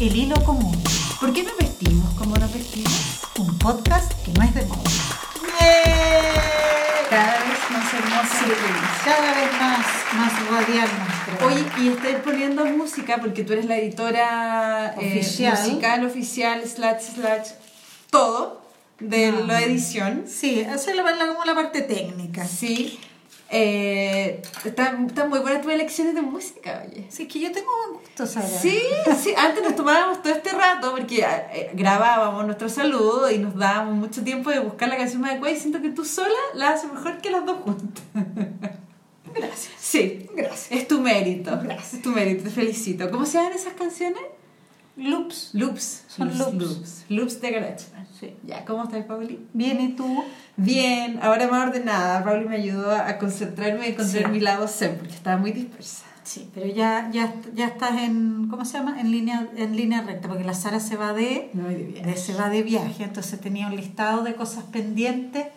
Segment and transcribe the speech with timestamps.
[0.00, 0.76] El hilo común,
[1.20, 2.92] ¿Por qué nos vestimos como nos vestimos?
[3.38, 4.82] un podcast que no es de moda.
[7.10, 8.44] Cada vez más hermosa.
[9.04, 11.46] Cada vez más, más radial nuestro.
[11.46, 15.58] Oye, y estoy poniendo música porque tú eres la editora eh, Oficial.
[15.58, 17.48] musical, oficial, slash, slash,
[18.10, 18.62] todo
[19.00, 19.44] de Ah.
[19.46, 20.24] la edición.
[20.28, 22.46] Sí, esa es la, la- como la parte técnica.
[22.46, 22.98] Sí.
[23.56, 27.06] Eh, están, están muy buenas tus elecciones de música, oye.
[27.08, 28.48] Sí, que yo tengo buen gusto, Sara.
[28.48, 28.80] Sí,
[29.22, 33.94] sí, antes nos tomábamos todo este rato porque eh, grabábamos nuestro saludo y nos dábamos
[33.94, 36.92] mucho tiempo de buscar la canción más adecuada y siento que tú sola la haces
[36.92, 38.02] mejor que las dos juntas.
[39.32, 39.72] Gracias.
[39.78, 40.72] Sí, Gracias.
[40.72, 41.52] es tu mérito.
[41.62, 41.94] Gracias.
[41.94, 43.08] Es tu mérito, te felicito.
[43.08, 44.22] ¿Cómo se llaman esas canciones?
[44.96, 45.50] Loops.
[45.54, 46.04] Loops.
[46.08, 46.54] Son loops.
[46.54, 48.06] Loops, Loops de GarageBand.
[48.20, 48.34] Sí.
[48.44, 49.40] Ya, ¿cómo estás, Pauli?
[49.52, 50.22] Bien, ¿y tú?
[50.56, 52.22] Bien, ahora más ordenada.
[52.22, 54.30] Pauli me ayudó a concentrarme y encontrar Sí.
[54.30, 56.04] mi lado zen porque estaba muy dispersa.
[56.22, 58.98] Sí, pero ya, ya, ya estás en, ¿cómo se llama?
[59.00, 62.02] En línea, en línea recta, porque la Sara se va de, No bien.
[62.02, 65.48] de- se va de viaje, entonces tenía un listado de cosas pendientes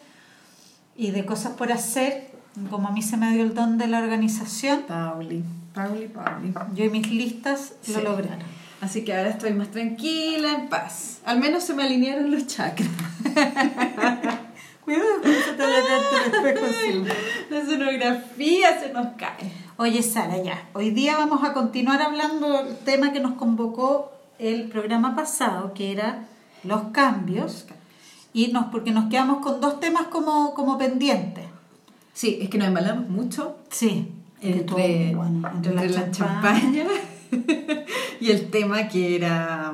[0.98, 2.31] y de cosas por hacer.
[2.72, 5.44] Como a mí se me dio el don de la organización, Pauli,
[5.76, 6.52] Pauli, Pauli.
[6.73, 8.39] yo y mis listas lo lograron.
[8.80, 11.20] Así que ahora estoy más tranquila, en paz.
[11.25, 12.89] Al menos se me alinearon los chakras.
[14.86, 15.06] Cuidado.
[17.50, 19.52] La sonografía se nos cae.
[19.78, 20.70] Oye, Sara, ya.
[20.73, 25.92] Hoy día vamos a continuar hablando del tema que nos convocó el programa pasado, que
[25.92, 26.25] era
[26.64, 27.66] los cambios.
[28.31, 31.45] Y nos, porque nos quedamos con dos temas como, como pendientes.
[32.14, 34.11] Sí, es que nos embalamos mucho Sí.
[34.42, 36.86] entre, todo, bueno, entre la, champaña
[38.22, 39.73] y el tema que era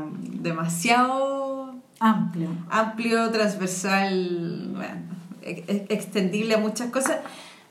[0.73, 2.49] demasiado Amplio.
[2.69, 5.01] amplio, transversal, bueno,
[5.41, 7.17] ex- ex- extendible a muchas cosas.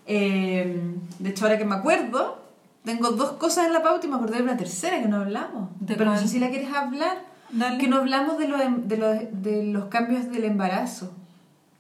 [0.07, 0.81] Eh,
[1.19, 2.43] de hecho, ahora que me acuerdo,
[2.85, 5.69] tengo dos cosas en la pauta y me acordé de una tercera que no hablamos.
[5.81, 6.23] ¿De Pero no cuál?
[6.23, 7.19] sé si la quieres hablar.
[7.51, 7.79] Dale.
[7.79, 11.13] Que no hablamos de, los em- de, los, de los cambios del embarazo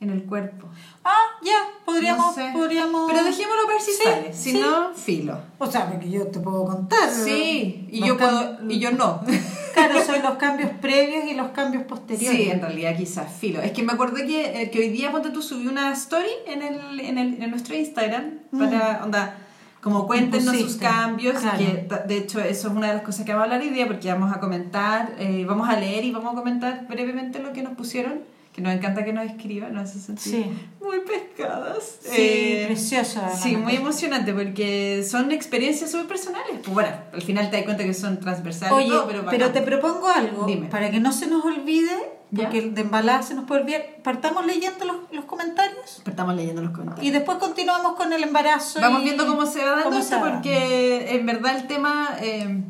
[0.04, 0.68] en el cuerpo.
[1.04, 1.56] Ah, ya.
[1.84, 2.36] Podríamos.
[2.36, 2.50] No sé.
[2.52, 3.10] podríamos...
[3.10, 4.32] Pero dejémoslo ver si Sí, sale.
[4.32, 4.58] Si sí.
[4.58, 5.38] no, filo.
[5.58, 7.10] O sea, porque yo te puedo contar.
[7.10, 9.20] Sí, y yo, puedo, y yo no.
[9.72, 12.38] Claro, son los cambios previos y los cambios posteriores.
[12.38, 13.62] Sí, en realidad quizás filo.
[13.62, 16.60] Es que me acordé que, eh, que hoy día ponte tú subí una story en,
[16.60, 19.34] el, en, el, en nuestro Instagram para, onda,
[19.82, 21.58] como cuéntenos sus cambios, claro.
[21.58, 23.86] que de hecho eso es una de las cosas que vamos a hablar hoy día
[23.86, 27.62] porque vamos a comentar, eh, vamos a leer y vamos a comentar brevemente lo que
[27.62, 28.20] nos pusieron,
[28.52, 30.52] que nos encanta que nos escriban, nos hace sentir Sí.
[30.84, 31.98] muy pescadas.
[32.02, 33.20] Sí, Eh, precioso.
[33.20, 33.42] además.
[33.42, 36.58] Sí, muy emocionante porque son experiencias súper personales.
[36.62, 38.74] Pues bueno, al final te das cuenta que son transversales.
[38.74, 40.66] Oye, todo, pero, pero, te propongo algo Dime.
[40.68, 41.90] para que no se nos olvide,
[42.30, 42.44] ¿Ya?
[42.44, 43.82] porque de embalada se nos puede olvidar.
[44.04, 47.06] Partamos leyendo los, los comentarios Estamos leyendo los comentarios.
[47.06, 48.80] y después continuamos con el embarazo.
[48.82, 52.62] Vamos y- viendo cómo se va dando esto porque en verdad el tema, eh,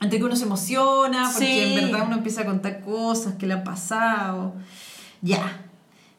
[0.00, 1.60] entre que uno se emociona, porque Sí.
[1.78, 4.54] en verdad uno empieza a contar cosas que le han pasado.
[5.22, 5.60] Ya.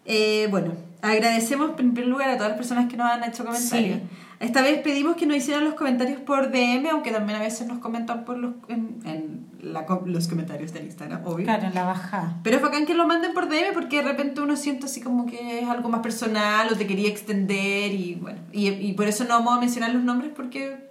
[0.06, 4.00] Eh, bueno, agradecemos en primer lugar a todas las personas que nos han hecho comentarios.
[4.00, 4.04] Sí.
[4.40, 7.78] Esta vez pedimos que nos hicieran los comentarios por DM, aunque también a veces nos
[7.78, 11.46] comentan por los, en, en la los comentarios del Instagram, obvio.
[11.46, 12.40] Claro, en la bajada.
[12.42, 15.28] Pero es bacán que lo manden por DM porque de repente uno siente así como
[15.28, 19.26] que es algo más personal o te quería extender y bueno, y, y por eso
[19.26, 20.90] no vamos a mencionar los nombres porque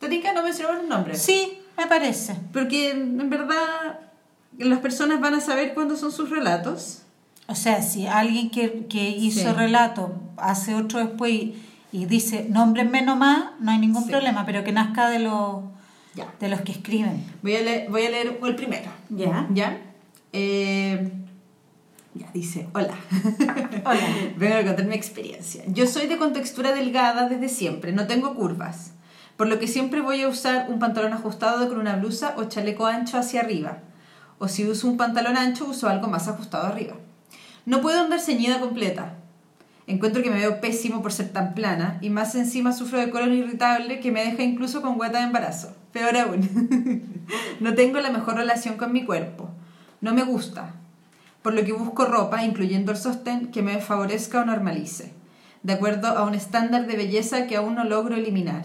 [0.00, 1.22] te tinca no mencionamos los nombres.
[1.22, 2.36] Sí, me parece.
[2.52, 4.00] Porque en verdad
[4.58, 7.01] las personas van a saber cuándo son sus relatos.
[7.52, 9.54] O sea, si alguien que, que hizo Sí.
[9.54, 14.10] relato hace otro después y, y dice nómbrenme nomás, no hay ningún Sí.
[14.10, 15.56] problema, pero que nazca de los,
[16.14, 16.32] Ya.
[16.40, 17.22] de los que escriben.
[17.42, 18.90] Voy a leer, voy a leer el primero.
[19.10, 19.46] Ya.
[19.52, 19.78] ¿Ya?
[20.32, 21.12] Eh,
[22.14, 22.94] ya, dice, hola.
[23.84, 24.00] Hola.
[24.38, 25.62] Vengo a contar mi experiencia.
[25.66, 28.92] Yo soy de contextura delgada desde siempre, no tengo curvas,
[29.36, 32.86] por lo que siempre voy a usar un pantalón ajustado con una blusa o chaleco
[32.86, 33.80] ancho hacia arriba.
[34.38, 36.94] O si uso un pantalón ancho, uso algo más ajustado arriba.
[37.64, 39.14] No puedo andar ceñida completa.
[39.86, 43.32] Encuentro que me veo pésimo por ser tan plana y más encima sufro de colon
[43.32, 45.74] irritable que me deja incluso con guata de embarazo.
[45.92, 47.26] Peor aún.
[47.60, 49.50] no tengo la mejor relación con mi cuerpo.
[50.00, 50.74] No me gusta.
[51.42, 55.12] Por lo que busco ropa, incluyendo el sostén, que me favorezca o normalice,
[55.62, 58.64] de acuerdo a un estándar de belleza que aún no logro eliminar.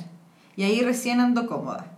[0.56, 1.97] Y ahí recién ando cómoda.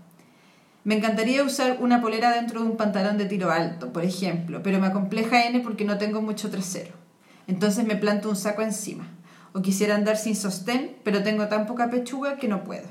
[0.84, 4.80] Me encantaría usar una polera dentro de un pantalón de tiro alto, por ejemplo, pero
[4.80, 6.92] me acompleja N porque no tengo mucho trasero.
[7.48, 9.08] Entonces me planto un saco encima.
[9.54, 12.88] O quisiera andar sin sostén, pero tengo tan poca pechuga que no puedo.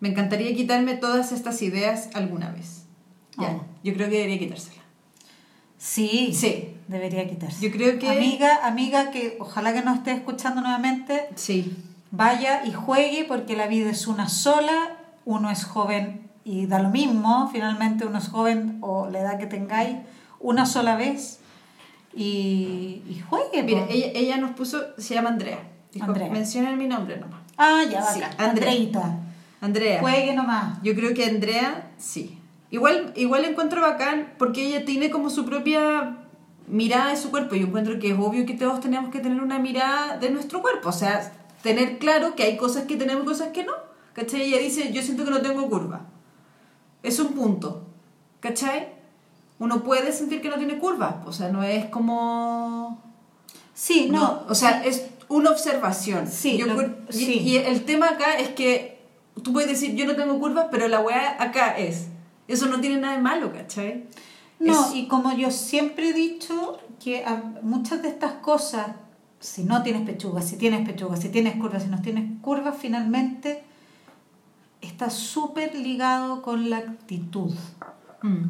[0.00, 2.84] Me encantaría quitarme todas estas ideas alguna vez.
[3.38, 3.64] Ya, Oh.
[3.82, 4.82] yo creo que debería quitársela.
[5.78, 6.76] Sí, Sí.
[6.88, 7.64] debería quitarse.
[7.66, 8.08] Yo creo que...
[8.08, 11.76] Amiga, amiga que ojalá que nos esté escuchando nuevamente, Sí,
[12.10, 16.90] vaya y juegue porque la vida es una sola, uno es joven y da lo
[16.90, 19.96] mismo, finalmente uno es joven o la edad que tengáis,
[20.40, 21.40] una sola vez
[22.14, 23.62] y, y juegue.
[23.62, 25.58] Mira, ella, ella nos puso, se llama Andrea.
[25.92, 26.30] Dijo, Andrea.
[26.30, 27.40] mencionen mi nombre nomás.
[27.56, 28.20] Ah, ya, Sí.
[28.38, 28.70] Andrea.
[28.70, 29.18] Andreita.
[29.60, 30.00] Andrea.
[30.00, 30.78] Juegue nomás.
[30.82, 32.38] Yo creo que Andrea, sí.
[32.70, 36.16] Igual, igual encuentro bacán porque ella tiene como su propia
[36.66, 37.54] mirada de su cuerpo.
[37.54, 40.88] Yo encuentro que es obvio que todos tenemos que tener una mirada de nuestro cuerpo.
[40.88, 43.72] O sea, tener claro que hay cosas que tenemos y cosas que no.
[44.14, 44.42] ¿Cachai?
[44.42, 46.00] Ella dice, yo siento que no tengo curva.
[47.02, 47.82] Es un punto.
[48.40, 48.88] ¿Cachai?
[49.58, 51.16] Uno puede sentir que no tiene curvas.
[51.26, 53.00] O sea, no es como...
[53.74, 54.42] Sí, no.
[54.48, 56.26] o sea, es una observación.
[56.28, 57.38] Sí, Yo lo- y, sí.
[57.40, 59.00] y el tema acá es que
[59.42, 62.06] tú puedes decir, yo no tengo curvas, pero la weá acá es.
[62.48, 64.04] Eso no tiene nada de malo, ¿cachai?
[64.58, 67.24] No, Es- y como yo siempre he dicho que
[67.62, 68.88] muchas de estas cosas,
[69.40, 73.64] si no tienes pechuga, si tienes pechuga, si tienes curvas, si no tienes curvas, finalmente
[74.82, 77.54] está súper ligado con la actitud.
[78.22, 78.44] Mm.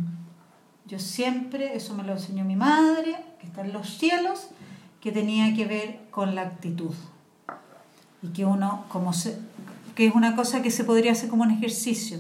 [0.87, 4.49] Yo siempre, eso me lo enseñó mi madre, que está en los cielos,
[5.01, 6.95] que tenía que ver con la actitud.
[8.23, 9.39] Y que uno, como se,
[9.95, 12.19] que es una cosa que se podría hacer como un ejercicio.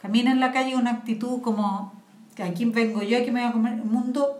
[0.00, 1.92] Camina en la calle una actitud como,
[2.34, 4.38] que aquí vengo yo, aquí me voy a comer el mundo,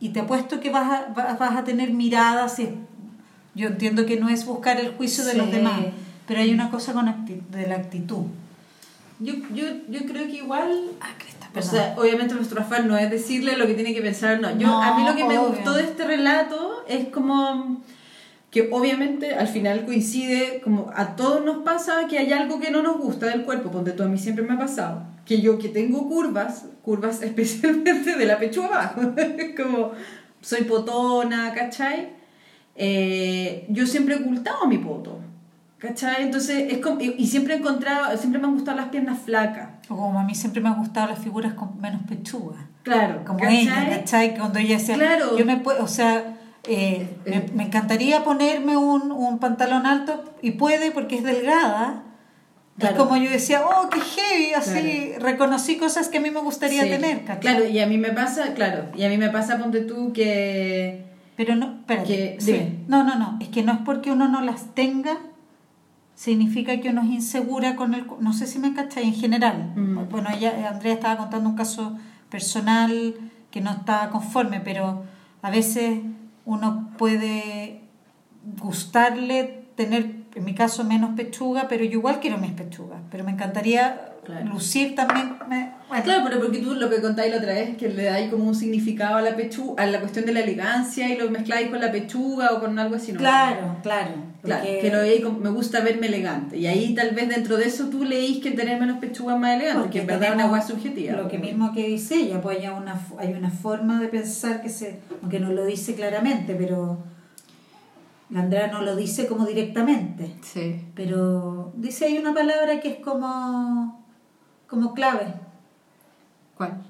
[0.00, 2.58] y te apuesto que vas a, vas a tener miradas.
[2.58, 2.74] y-
[3.54, 5.80] yo entiendo que no es buscar el juicio de los demás,
[6.28, 8.26] pero hay una cosa con acti- de la actitud.
[9.20, 10.70] Yo, yo, yo creo que igual...
[11.00, 14.40] Ah, Crista, O sea, obviamente nuestro afán no es decirle lo que tiene que pensar,
[14.40, 14.56] no.
[14.56, 15.48] Yo, No, a mí lo que me obvio.
[15.54, 17.82] gustó de este relato es como
[18.50, 22.82] que obviamente al final coincide, como a todos nos pasa que hay algo que no
[22.82, 25.68] nos gusta del cuerpo, ponte tú, a mí siempre me ha pasado, que yo que
[25.68, 29.14] tengo curvas, curvas especialmente de la pechuga abajo,
[29.56, 29.92] como
[30.40, 32.10] soy potona, ¿cachai?
[32.76, 35.18] Eh, yo siempre he ocultado mi poto,
[35.78, 36.22] ¿cachai?
[36.24, 39.68] Entonces, es como, y, siempre he encontrado, siempre me han gustado las piernas flacas.
[39.88, 42.66] O como a mí siempre me han gustado las figuras con menos pechuga.
[42.82, 43.58] Claro, Como ¿cachai?
[43.62, 44.36] ella, ¿cachai?
[44.36, 45.36] Cuando ella decía, Claro.
[45.36, 47.46] yo me puedo, o sea, eh, me, Eh.
[47.54, 52.02] me encantaría ponerme un, un pantalón alto y puede porque es delgada.
[52.78, 52.94] Claro.
[52.94, 56.84] Es como yo decía, oh, qué heavy, así reconocí cosas que a mí me gustaría
[56.84, 57.40] Sí, tener, ¿cachai?
[57.40, 61.04] Claro, y a mí me pasa, claro, y a mí me pasa, ponte tú, que...
[61.36, 62.78] Pero no, espérate, Que- sí.
[62.86, 65.18] no, no, no, es que no es porque uno no las tenga,
[66.18, 69.72] significa que uno es insegura con el, no sé si me cachai, en general.
[69.76, 70.08] Mm.
[70.10, 71.96] Bueno, ella, Andrea estaba contando un caso
[72.28, 73.14] personal
[73.52, 75.04] que no estaba conforme, pero
[75.42, 76.00] a veces
[76.44, 77.82] uno puede
[78.60, 83.32] gustarle tener, en mi caso, menos pechuga, pero yo igual quiero mis pechugas, pero me
[83.32, 84.46] encantaría Claro.
[84.46, 85.36] lucir también.
[85.48, 88.04] me- bueno, Claro, pero porque tú lo que contáis la otra vez es que le
[88.04, 91.30] dais como un significado a la pechuga, a la cuestión de la elegancia y lo
[91.30, 93.18] mezcláis con la pechuga o con algo así, ¿no?
[93.18, 94.10] claro, claro.
[94.42, 96.58] Claro, porque- que lo veis como, me gusta verme elegante.
[96.58, 99.54] Y ahí tal vez dentro de eso tú leís que tener menos pechuga es más
[99.56, 101.16] elegante, Porque que en verdad es una hueá subjetiva.
[101.16, 104.68] Lo que mismo que dice ella, pues hay una, hay una forma de pensar que
[104.68, 106.98] se, aunque no lo dice claramente, pero
[108.30, 110.84] la Andrea no lo dice como directamente, Sí.
[110.94, 114.04] pero dice hay una palabra que es como,
[114.66, 115.34] como clave.
[116.56, 116.82] ¿Cuál?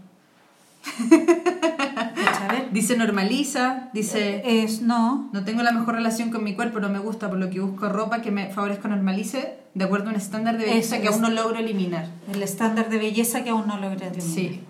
[2.72, 4.42] Dice normaliza, dice...
[4.62, 7.48] es no, No tengo la mejor relación con mi cuerpo, no me gusta, por lo
[7.50, 11.08] que busco ropa que me favorezca normalice de acuerdo a un estándar de belleza que
[11.08, 12.06] aún no logro eliminar.
[12.32, 14.20] el estándar de belleza que aún no logra eliminar.
[14.22, 14.60] Sí,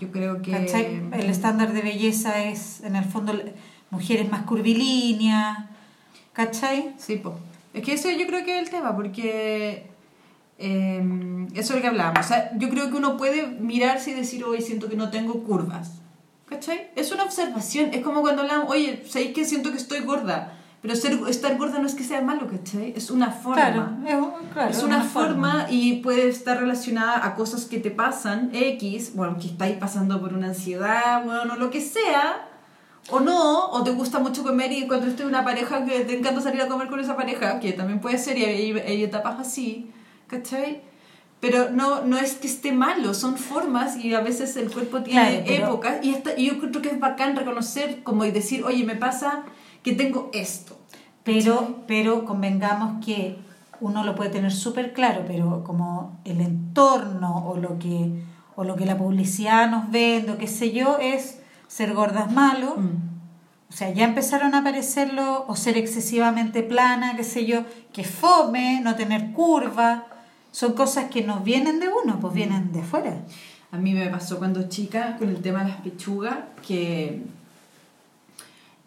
[0.00, 0.50] yo creo que...
[0.52, 1.02] ¿Cachai?
[1.12, 3.32] El estándar de belleza es, en el fondo,
[3.90, 5.58] mujeres más curvilíneas,
[6.34, 6.94] ¿cachai?
[6.98, 7.36] Sí, po.
[7.72, 9.86] Es que eso yo creo que es el tema, porque
[10.58, 12.26] eh, eso es lo que hablábamos.
[12.26, 15.42] O sea, yo creo que uno puede mirarse y decir, hoy siento que no tengo
[15.44, 15.92] curvas.
[16.46, 16.90] ¿Cachai?
[16.94, 17.90] Es una observación.
[17.94, 20.52] Es como cuando hablamos, oye, ¿sabéis que siento que estoy gorda?
[20.82, 22.92] Pero ser, estar gorda no es que sea malo, ¿cachai?
[22.94, 23.54] Es una forma.
[23.54, 28.50] Claro, es, claro, es una, forma, y puede estar relacionada a cosas que te pasan,
[28.52, 32.46] X, bueno, que estáis pasando por una ansiedad, bueno, lo que sea,
[33.10, 36.40] o no, o te gusta mucho comer y cuando estés una pareja que te encanta
[36.40, 39.90] salir a comer con esa pareja, que también puede ser, y hay, hay etapas así,
[40.26, 40.80] ¿cachai?
[41.40, 45.20] Pero no, no es que esté malo, son formas y a veces el cuerpo tiene
[45.20, 48.64] Claro, pero- épocas y, esta, y yo creo que es bacán reconocer como y decir,
[48.64, 49.42] oye, me pasa
[49.82, 50.78] que tengo esto.
[51.24, 53.36] Pero, pero convengamos que
[53.80, 58.10] uno lo puede tener súper claro, pero como el entorno o lo que
[58.56, 62.76] o lo que la publicidad nos vende o qué sé yo es ser gordas malo.
[62.76, 63.14] Mm.
[63.68, 68.80] O sea, ya empezaron a aparecerlo o ser excesivamente plana, qué sé yo, que fome,
[68.82, 70.06] no tener curva.
[70.52, 73.16] Son cosas que no vienen de uno, pues vienen de afuera.
[73.72, 77.24] A mí me pasó cuando chica con el tema de las pechugas que,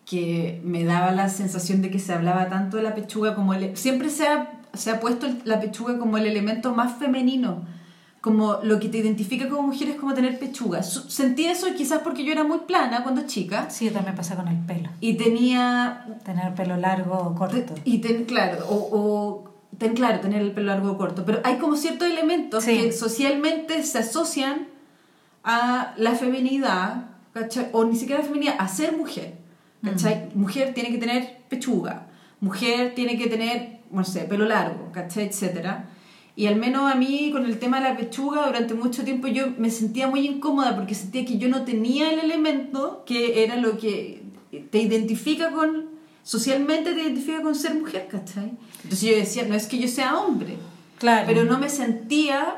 [0.06, 3.76] que me daba la sensación de que se hablaba tanto de la pechuga como el...
[3.76, 7.66] Siempre se ha, se ha puesto la pechuga como el elemento más femenino.
[8.22, 10.84] Como lo que te identifica como mujer es como tener pechuga.
[10.84, 14.58] Sentí eso quizás porque yo era muy plana cuando chica Sí, también pasa con el
[14.66, 14.90] pelo.
[15.00, 17.76] y tenía Tener pelo largo o corto.
[17.86, 21.58] y ten, claro, o, o ten, claro, tener el pelo largo o corto, pero hay
[21.58, 22.78] como ciertos elementos Sí.
[22.78, 24.68] que socialmente se asocian
[25.44, 27.70] a la feminidad, ¿cachai?
[27.72, 29.36] O ni siquiera la feminidad, a ser mujer,
[29.84, 30.30] ¿cachai?
[30.34, 32.08] Mujer tiene que tener pechuga,
[32.42, 35.26] mujer tiene que tener, no sé, pelo largo, ¿cachai?
[35.28, 35.86] Etcétera.
[36.38, 39.48] Y al menos a mí con el tema de la pechuga durante mucho tiempo yo
[39.58, 43.80] me sentía muy incómoda porque sentía que yo no tenía el elemento que era lo
[43.80, 44.22] que
[44.70, 45.86] te identifica con,
[46.22, 48.52] socialmente te identifica con ser mujer, ¿cachai?
[48.84, 50.58] Entonces yo decía, no es que yo sea hombre,
[51.00, 51.26] Claro.
[51.26, 52.58] pero no me sentía,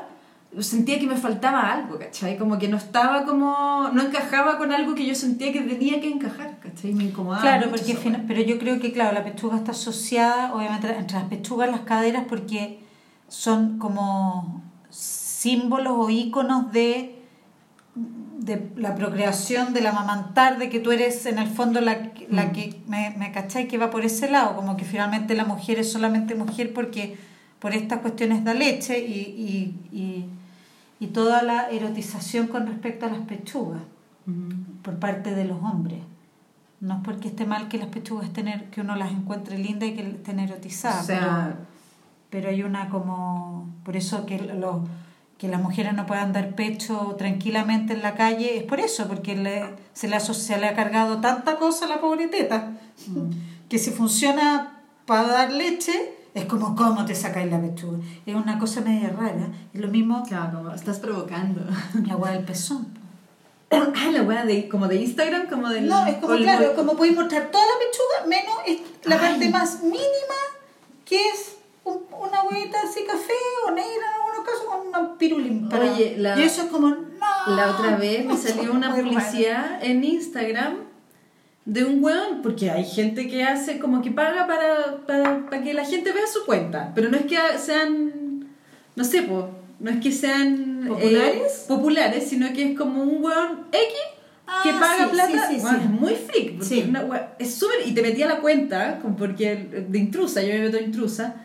[0.58, 2.36] sentía que me faltaba algo, ¿cachai?
[2.36, 6.10] Como que no estaba como, no encajaba con algo que yo sentía que tenía que
[6.10, 6.92] encajar, ¿cachai?
[6.92, 7.40] Me incomodaba.
[7.40, 7.96] Claro, porque
[8.28, 11.80] pero yo creo que claro, la pechuga está asociada obviamente entre las pechugas y las
[11.80, 12.89] caderas porque
[13.30, 17.16] son como símbolos o íconos de
[17.94, 22.52] de la procreación, del amamantar, de que tú eres en el fondo la, la Mm.
[22.52, 25.92] que me, me cachai que va por ese lado, como que finalmente la mujer es
[25.92, 27.18] solamente mujer porque
[27.58, 30.24] por estas cuestiones da leche y, y, y,
[31.00, 33.82] y toda la erotización con respecto a las pechugas
[34.26, 34.80] Mm.
[34.82, 35.98] por parte de los hombres.
[36.80, 39.94] No es porque esté mal que las pechugas estén, que uno las encuentre lindas y
[39.94, 41.56] que estén erotizadas, O sea, pero,
[42.30, 43.68] pero hay una como...
[43.84, 44.84] Por eso que, lo,
[45.38, 49.36] que las mujeres no puedan dar pecho tranquilamente en la calle, es por eso, porque
[49.36, 52.72] le, se, le ha, se le ha cargado tanta cosa a la pobre teta,
[53.68, 55.92] que si funciona para dar leche,
[56.34, 57.98] es como cómo te sacáis la pechuga.
[58.26, 59.48] Es una cosa media rara.
[59.74, 61.62] Y lo mismo claro, como estás provocando.
[62.06, 62.86] la hueá del pezón.
[63.70, 65.88] ah, la wea de, como de Instagram, como del...
[65.88, 69.20] No, es como, claro, como podéis mostrar toda la pechuga, menos es la Ay.
[69.20, 70.40] parte más mínima,
[71.04, 71.56] que es
[72.20, 73.32] una huevita así café
[73.66, 75.68] o negra en algunos casos con una pirulín.
[75.68, 77.10] para- Oye, la- y eso es como, no.
[77.56, 80.74] La otra vez me salió una publicidad en Instagram
[81.64, 85.72] de un weón, porque hay gente que hace como que paga para, para, para que
[85.74, 88.46] la gente vea su cuenta, pero no es que sean,
[88.96, 91.64] no sé, po, no es que sean eh, ¿Populares?
[91.68, 93.86] populares, sino que es como un weón X
[94.52, 95.82] Ah, que paga sí, plata, sí, sí, Weón, sí.
[95.84, 99.54] es muy freak, porque una es súper, y te metía la cuenta, porque
[99.88, 101.36] de intrusa, yo me meto intrusa,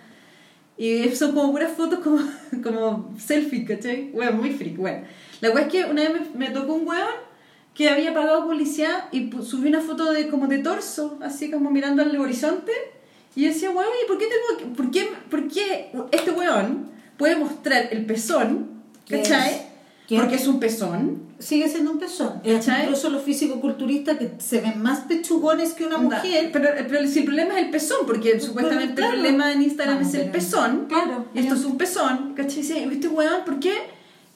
[0.77, 2.19] y son como puras fotos como,
[2.63, 4.11] como selfie, ¿cachai?
[4.11, 5.05] Bueno, muy freak, bueno.
[5.41, 7.07] La wea es que una vez me, me tocó un weón
[7.73, 12.01] que había pagado publicidad y subió una foto de como de torso, así como mirando
[12.03, 12.71] al horizonte.
[13.35, 17.35] Y decía, weón, ¿y por qué, tengo que- por, qué, por qué este weón puede
[17.35, 18.69] mostrar el pezón,
[19.05, 19.51] ¿Qué ¿cachai?
[19.53, 19.61] es?
[20.07, 20.17] ¿Qué?
[20.19, 21.23] Porque es un pezón.
[21.39, 22.41] Sigue siendo un pezón.
[22.43, 26.51] Incluso los físico-culturistas que se ven más pechugones que una mujer.
[26.53, 29.13] Pero, pero si el problema es el pezón, porque supuestamente claro.
[29.13, 30.85] el problema en Instagram Vamos, es el pezón.
[30.87, 31.25] Claro.
[31.33, 32.57] Y esto es un pezón, ¿cachai?
[32.57, 33.73] Dice, este weón, ¿por qué?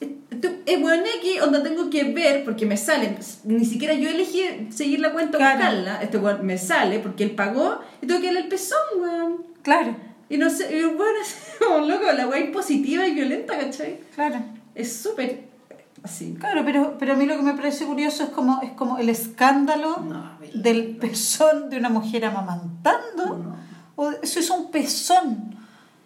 [0.00, 4.42] Este, es weón X, onda tengo que ver, porque me sale, ni siquiera yo elegí
[4.70, 5.56] seguir la cuenta o Claro.
[5.58, 9.44] buscarla, este weón me sale porque él pagó y tengo que darle el pezón, weón.
[9.62, 9.94] Claro,
[10.28, 14.00] Y no sé, y bueno, es como loco, la weá impositiva y violenta, ¿cachai?
[14.14, 14.36] claro.
[14.74, 15.49] Es súper
[16.02, 16.34] así.
[16.38, 19.08] Claro, pero, pero a mí lo que me parece curioso es como, es como el
[19.08, 23.26] escándalo No, del pezón de una mujer amamantando.
[23.38, 23.56] No.
[23.96, 25.56] O eso es un pezón.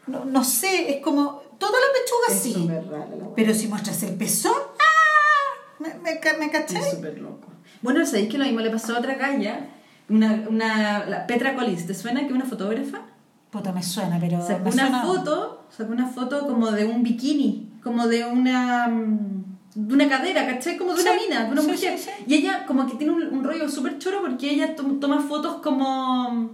[0.07, 2.69] No, no sé, es como toda la pechuga Es sí.
[2.91, 3.35] rara la.
[3.35, 5.81] Pero si muestras el pezón, ¡ah!
[5.81, 6.79] ¿Me, me, me caché?
[6.79, 7.49] Es súper loco.
[7.83, 9.69] Bueno, ¿sabéis que lo mismo le pasó a otra galla?
[10.09, 13.03] Una, una, la Petra Colis, ¿te suena que una fotógrafa?
[13.51, 14.45] Puta, me suena, pero.
[14.47, 19.54] Sacó una suena- foto, sacó una foto como de un bikini, como de una mm,
[19.75, 20.77] de una cadera, ¿cachai?
[20.77, 21.99] Como de una Sí, mina, de una sí, mujer.
[21.99, 22.11] sí.
[22.27, 25.57] Y ella como que tiene un, un rollo súper choro porque ella to- toma fotos
[25.63, 26.53] como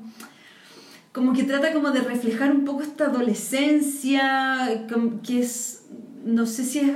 [1.12, 4.86] como que trata como de reflejar un poco esta adolescencia,
[5.24, 5.82] que es,
[6.24, 6.92] no sé si es,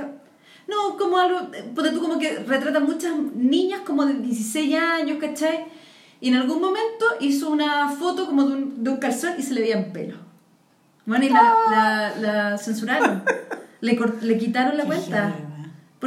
[0.67, 5.65] no, como algo, porque tú como que retrata muchas niñas como de 16 años, ¿cachai?
[6.21, 9.53] Y en algún momento hizo una foto como de un, de un calzón y se
[9.53, 10.15] le veían pelo.
[11.05, 13.21] Bueno, y la, la, la censuraron.
[13.81, 15.35] Le, le quitaron la cuenta.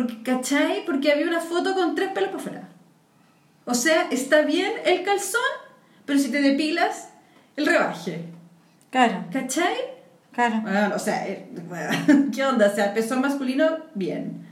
[0.07, 0.85] Porque, ¿cachai?
[0.85, 2.69] Porque había una foto con tres pelos para afuera.
[3.64, 5.40] O sea, está bien el calzón,
[6.05, 7.11] pero si te depilas,
[7.57, 8.25] el rebaje.
[8.90, 9.75] Claro, ¿Cachai?
[10.33, 10.61] claro.
[10.62, 11.49] Bueno, o sea, eh,
[12.35, 12.69] ¿qué onda?
[12.71, 14.47] O sea, pezón masculino, bien.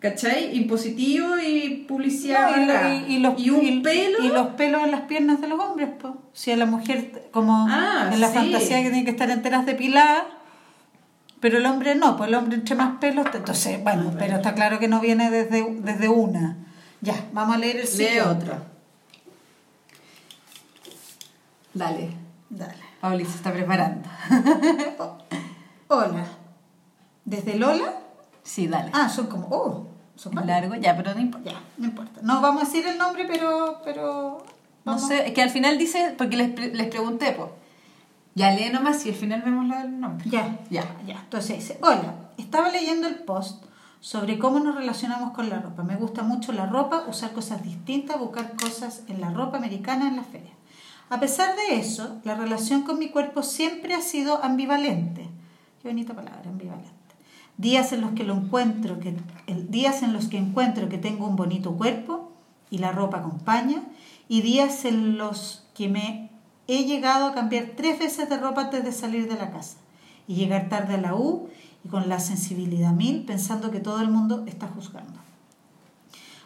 [0.00, 0.56] ¿Cachai?
[0.56, 2.56] Impositivo y publicidad.
[2.56, 4.24] No, y, y- y los, y un y- pelo.
[4.24, 6.14] y los pelos en las piernas de los hombres, pues.
[6.32, 8.34] Si a la mujer, como Ah, en la sí.
[8.34, 10.24] fantasía que tiene que estar enteras depiladas,
[11.40, 14.78] pero el hombre no, pues el hombre entre más pelos, entonces, bueno, pero está claro
[14.78, 16.56] que no viene desde, desde una.
[17.00, 18.20] Ya, vamos a leer el Lee siguiente.
[18.22, 18.54] otro.
[21.74, 22.10] Dale.
[22.48, 22.74] Dale.
[23.00, 24.08] Pauli se está preparando.
[25.88, 26.24] Hola.
[27.24, 27.94] Desde Lola,
[28.42, 28.90] Sí, dale.
[28.92, 30.48] Ah, son como, oh, son varios.
[30.60, 31.50] Largo, ya, pero no importa.
[31.52, 32.20] Ya, no importa.
[32.22, 33.80] No vamos a decir el nombre, pero.
[33.84, 34.44] pero
[34.84, 37.48] No sé, es que al final dice, porque les, pre- les pregunté, pues.
[38.34, 40.28] Ya lee nomás y al final vemos lo del nombre.
[40.28, 40.84] Ya, Ya.
[41.06, 41.20] ya.
[41.20, 43.64] Entonces dice: Hola, estaba leyendo el post
[44.00, 45.82] sobre cómo nos relacionamos con la ropa.
[45.82, 50.16] Me gusta mucho la ropa, usar cosas distintas, buscar cosas en la ropa americana en
[50.16, 50.52] la feria.
[51.10, 55.28] A pesar de eso, la relación con mi cuerpo siempre ha sido ambivalente.
[55.82, 56.90] Qué bonita palabra, ambivalente.
[57.56, 59.16] Días en los que lo encuentro, que,
[59.48, 62.32] el, días en los que encuentro que tengo un bonito cuerpo
[62.70, 63.82] y la ropa acompaña,
[64.28, 66.29] y días en los que me
[66.70, 69.76] he llegado a cambiar tres veces de ropa antes de salir de la casa
[70.28, 71.48] y llegar tarde a la U
[71.84, 75.18] y con la sensibilidad mil pensando que todo el mundo está juzgando.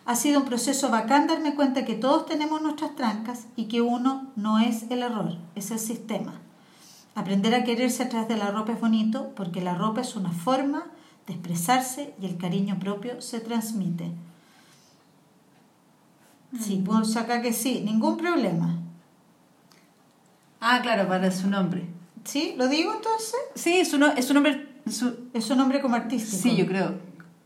[0.07, 4.27] Ha sido un proceso bacán darme cuenta que todos tenemos nuestras trancas y que uno
[4.37, 6.41] no es el error, es el sistema.
[7.15, 10.33] Aprender a quererse a través de la ropa es bonito porque la ropa es una
[10.33, 10.87] forma
[11.27, 14.11] de expresarse y el cariño propio se transmite.
[16.61, 18.79] Sí, puedo sacar que sí, ningún problema.
[20.67, 21.85] Ah, claro, para su nombre.
[22.25, 22.55] ¿Sí?
[22.57, 23.39] ¿Lo digo entonces?
[23.55, 24.67] Sí, su, no, es su nombre.
[24.91, 26.43] Su, Es un nombre como artístico.
[26.43, 26.95] sí, yo creo.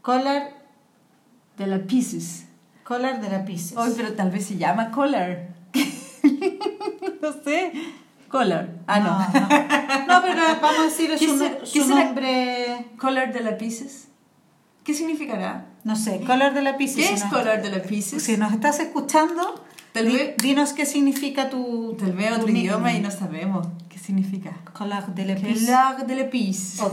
[0.02, 0.52] Collar,
[1.56, 2.44] De la Pieces.
[2.84, 3.76] collar de la Pisces.
[3.76, 5.48] Ay, pero tal vez se llama Collar.
[7.22, 7.72] no sé.
[8.28, 8.68] Collar.
[8.86, 9.18] Ah, no.
[10.06, 12.86] No, No, pero vamos a decir es ¿Qué su, será- su qué nombre...
[12.98, 14.08] Collar de la Pieces.
[14.84, 15.66] ¿Qué significará?
[15.84, 17.06] No sé, collar de la Pisces.
[17.08, 18.22] ¿Qué es Collar de la Pieces?
[18.22, 19.62] Si nos estás escuchando,
[19.98, 21.96] Tal di- vez- dinos qué significa tu...
[21.98, 24.52] Tal vez otro idioma y no sabemos qué significa.
[24.72, 25.66] Collar de la Pisces.
[25.66, 26.30] Collar de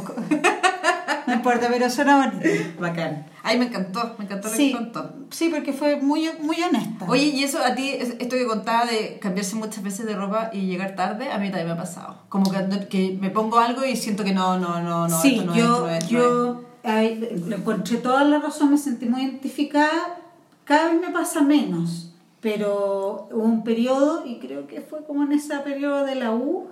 [0.04, 0.16] co-
[1.28, 2.48] No importa, pero suena bonito.
[2.80, 3.26] Bacán.
[3.42, 5.14] Ay, me encantó, me encantó lo Sí, que contó.
[5.32, 7.06] sí, porque fue muy, muy honesta.
[7.08, 10.52] Oye, y eso a ti, es- esto que contaba de cambiarse muchas veces de ropa
[10.54, 12.18] y llegar tarde, a mí también me ha pasado.
[12.30, 15.46] Como que, que me pongo algo y siento que no, no, no, no, sí, esto
[15.46, 16.10] no yo, es, no es, es.
[16.12, 17.16] yo ay,
[17.48, 20.20] le encontré toda la razón, me sentí muy identificada.
[20.64, 22.05] Cada vez me pasa menos,
[22.46, 26.68] pero hubo un periodo, y creo que fue como en ese periodo de la U,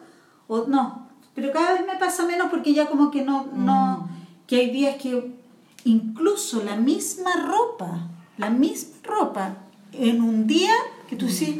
[0.48, 4.08] o no, pero cada vez me pasa menos porque ya como que no, no,
[4.46, 5.32] que hay días que
[5.84, 8.02] incluso la misma ropa,
[8.38, 9.56] la misma ropa,
[9.94, 10.74] en un día
[11.10, 11.56] que tú decís,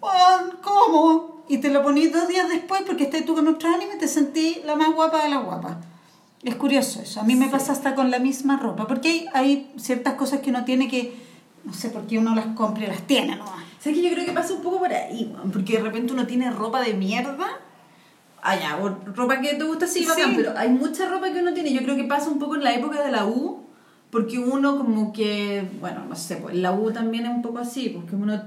[0.00, 1.44] "Juan, ¿cómo?
[1.48, 4.08] Y te lo ponís dos días después porque estás tú con otro ánimo y te
[4.08, 5.78] sentí la más guapa de la guapa.
[6.42, 7.20] Es curioso eso.
[7.20, 8.88] A mí me pasa hasta con la misma ropa.
[8.88, 11.21] Porque hay, hay ciertas cosas que uno tiene que.
[11.64, 13.62] No sé por qué uno las compra y las tiene nomás.
[13.78, 15.32] ¿Sabes que yo creo que pasa un poco por ahí?
[15.52, 17.46] Porque de repente uno tiene ropa de mierda.
[18.42, 20.36] Ah, ya, o ropa que te gusta, sí, bacán, Sí.
[20.36, 21.72] pero hay mucha ropa que uno tiene.
[21.72, 23.64] Yo creo que pasa un poco en la época de la U,
[24.10, 27.88] porque uno como que, bueno, no sé, pues la U también es un poco así,
[27.90, 28.42] porque uno,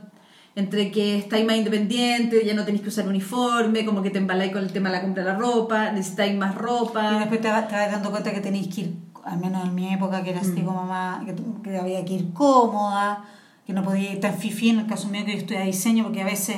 [0.55, 4.51] entre que estáis más independiente, ya no tenéis que usar uniforme, como que te embaláis
[4.51, 7.19] con el tema de la compra de la ropa, necesitáis más Y ropa.
[7.19, 8.93] después te, vas- te vas dando cuenta que tenéis que ir,
[9.25, 10.65] al menos en mi época, que era así Mm.
[10.65, 11.25] como más.
[11.25, 13.25] Que, que había que ir cómoda,
[13.65, 16.21] que no podía ir tan fifi en el caso mío que yo estudiaba diseño, porque
[16.21, 16.57] a veces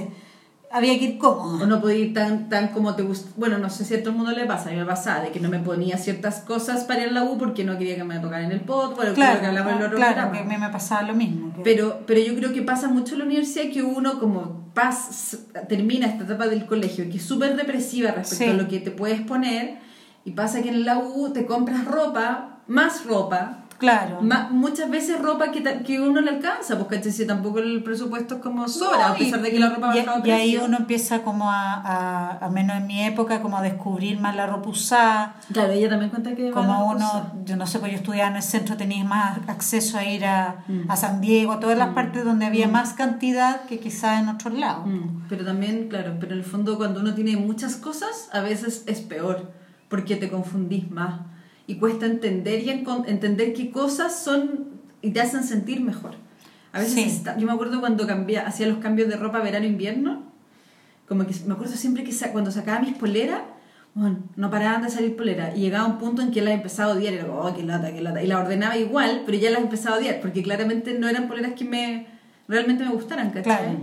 [0.69, 1.63] había que ir cómoda.
[1.63, 3.29] O no podía ir tan, tan como te gusta.
[3.37, 4.67] Bueno, no sé si a todo el mundo le pasa.
[4.67, 7.23] A mí me pasaba de que no me ponía ciertas cosas para ir a la
[7.23, 8.93] U porque no quería que me tocaran en el pot.
[8.97, 11.53] Bueno, Claro, que hablaba en el otro claro, que a mí me pasaba lo mismo.
[11.53, 15.37] que- Pero, pero yo creo que pasa mucho en la universidad que uno como pas,
[15.69, 18.49] termina esta etapa del colegio que es súper represiva respecto Sí.
[18.51, 19.79] a lo que te puedes poner
[20.25, 24.21] y pasa que en la U te compras ropa, más ropa, claro.
[24.21, 28.41] ma- muchas veces ropa que, que uno le alcanza, porque si tampoco el presupuesto es
[28.41, 30.31] como sobra, No, a pesar y- de que la ropa ha y, bajado de y
[30.31, 34.35] ahí uno empieza como a, a, al menos en mi época, como a descubrir más
[34.35, 35.35] la ropa usada.
[35.53, 38.35] Claro, ella también cuenta que a Como uno, yo no sé, pues yo estudiaba en
[38.37, 40.91] el centro, tenías más acceso a ir a, Mm.
[40.91, 44.53] a San Diego, a todas las partes donde había más cantidad que quizás en otros
[44.55, 44.85] lados.
[44.87, 48.83] Mm, Pero también, claro, pero en el fondo cuando uno tiene muchas cosas, a veces
[48.87, 49.51] es peor,
[49.87, 51.21] porque te confundís más
[51.67, 54.67] y cuesta entender y entender qué cosas son
[55.01, 56.15] y te hacen sentir mejor.
[56.73, 57.03] A veces Sí.
[57.03, 60.23] está- yo me acuerdo cuando cambia, hacía los cambios de ropa verano-invierno,
[61.07, 63.41] como que me acuerdo siempre que sa- cuando sacaba mis poleras,
[63.93, 66.95] bueno, no paraban de salir poleras y llegaba un punto en que las empezaba a
[66.95, 68.21] odiar y era como, oh, qué lata, qué lata.
[68.23, 71.53] Y las ordenaba igual, pero ya las empezaba a odiar, porque claramente no eran poleras
[71.53, 72.07] que me
[72.47, 73.43] realmente me gustaran, ¿cachai?
[73.43, 73.79] Claro.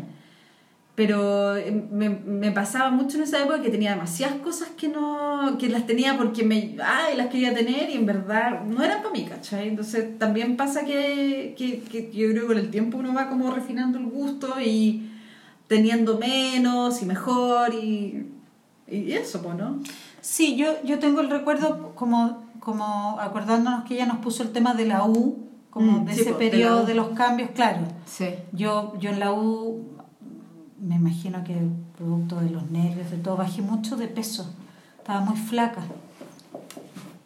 [0.94, 5.57] Pero eh, me, me pasaba mucho en esa época que tenía demasiadas cosas que no
[5.59, 9.11] que las tenía porque me ay, las quería tener y en verdad no eran para
[9.12, 9.68] mí, ¿cachai?
[9.68, 13.50] Entonces también pasa que, que, que yo creo que con el tiempo uno va como
[13.50, 15.11] refinando el gusto y
[15.66, 18.26] teniendo menos y mejor y,
[18.87, 19.80] y eso, pues, ¿no?
[20.20, 24.74] Sí, yo, yo tengo el recuerdo como, como acordándonos que ella nos puso el tema
[24.74, 25.38] de la U,
[25.70, 26.87] como Mm, de sí, ese de periodo U.
[26.87, 27.80] de, los cambios, claro.
[28.07, 28.26] Sí.
[28.52, 29.93] Yo, yo en la U,
[30.85, 31.57] me imagino que
[31.97, 34.55] producto de los nervios, de todo, bajé mucho de peso.
[34.99, 35.83] Estaba muy flaca.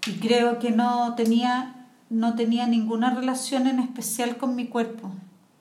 [0.06, 1.78] Y creo que no tenía
[2.10, 5.10] no tenía ninguna relación en especial con mi cuerpo.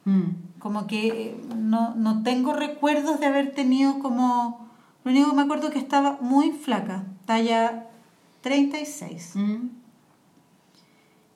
[0.05, 0.59] Mm.
[0.59, 4.67] Como que eh, no, no tengo recuerdos de haber tenido como...
[5.03, 7.87] Lo único que me acuerdo es que estaba muy flaca, talla
[8.41, 9.35] 36.
[9.35, 9.67] Mm.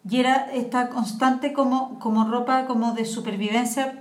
[0.09, 4.00] Y era esta constante como, como ropa como de supervivencia,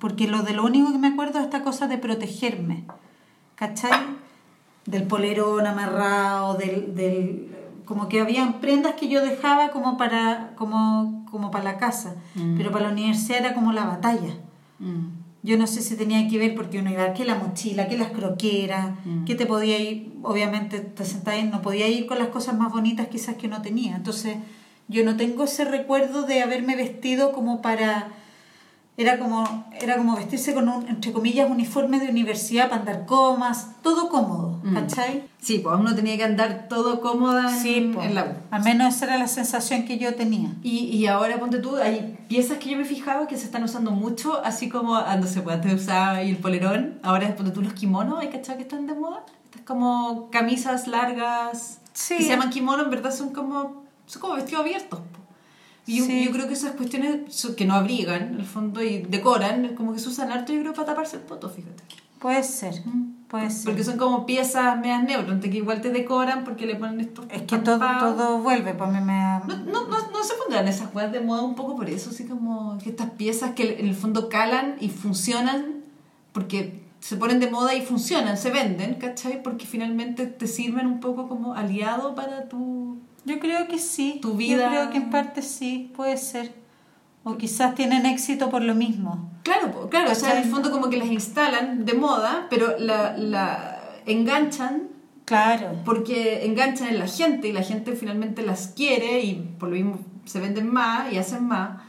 [0.00, 2.84] porque lo de lo único que me acuerdo es esta cosa de protegerme.
[3.54, 4.00] ¿Cachai?
[4.86, 11.26] Del polerón amarrado, del, del como que habían prendas que yo dejaba como para, como,
[11.30, 12.56] como para la casa, Mm.
[12.56, 14.34] pero para la universidad era como la batalla.
[14.78, 15.18] Mm.
[15.42, 18.10] Yo no sé si tenía que ver porque uno iba que la mochila, que las
[18.12, 19.24] croqueras, Mm.
[19.24, 23.08] que te podía ir, obviamente te sentabas no podía ir con las cosas más bonitas
[23.08, 23.96] quizás que uno tenía.
[23.96, 24.36] Entonces
[24.88, 28.08] yo no tengo ese recuerdo de haberme vestido como para...
[28.96, 33.68] Era como, era como vestirse con un, entre comillas, uniforme de universidad para andar comas,
[33.82, 34.74] todo cómodo, Mm.
[34.74, 35.24] ¿cachai?
[35.38, 38.02] Sí, pues uno tenía que andar todo cómoda en, Sí, po.
[38.02, 38.28] en la U.
[38.50, 40.50] al menos esa era la sensación que yo tenía.
[40.62, 43.64] Y, y ahora, ponte tú, hay piezas que yo me he fijado que se están
[43.64, 47.62] usando mucho, así como, ah, no sé, pues antes usaba el polerón, ahora ponte tú
[47.62, 49.24] los kimonos, ¿hay cachado que están de moda?
[49.46, 52.16] Estas como camisas largas, Sí.
[52.18, 55.00] que se llaman kimono, en verdad son como, son como vestidos abiertos.
[55.90, 56.24] Y yo, Sí.
[56.24, 59.98] yo creo que esas cuestiones que no abrigan, en el fondo, y decoran, como que
[59.98, 61.82] se usan harto, yo creo, para taparse el poto, fíjate.
[62.20, 62.74] Puede ser,
[63.28, 63.64] puede ser.
[63.64, 67.42] Porque son como piezas medias neutras, que igual te decoran porque le ponen estos Es
[67.42, 69.00] que todo, todo vuelve, pues me...
[69.00, 72.26] No, no, no, no se pondrán esas weas de moda un poco por eso, así
[72.26, 75.76] como que estas piezas que en el fondo calan y funcionan
[76.32, 79.42] porque se ponen de moda y funcionan, se venden, ¿cachai?
[79.42, 82.98] Porque finalmente te sirven un poco como aliado para tu...
[83.24, 84.18] Yo creo que sí.
[84.22, 86.54] Tu vida- Yo creo que en parte sí, puede ser.
[87.22, 89.30] O quizás tienen éxito por lo mismo.
[89.42, 93.16] Claro, claro, o sea, en el fondo como que las instalan de moda, pero la,
[93.16, 94.84] la enganchan
[95.26, 95.72] Claro.
[95.84, 99.98] porque enganchan en la gente y la gente finalmente las quiere y por lo mismo
[100.24, 101.82] se venden más y hacen más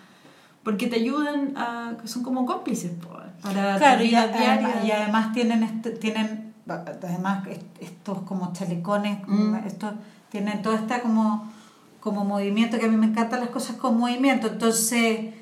[0.63, 4.91] porque te ayudan a son como cómplices para Claro, tu y, vida además, diaria y
[4.91, 9.55] además tienen, este- tienen además est- estos como chalecones, Mm.
[9.65, 9.93] estos
[10.31, 11.51] tienen todo este como,
[11.99, 15.33] como movimiento, que a mí me encantan las cosas con movimiento, entonces,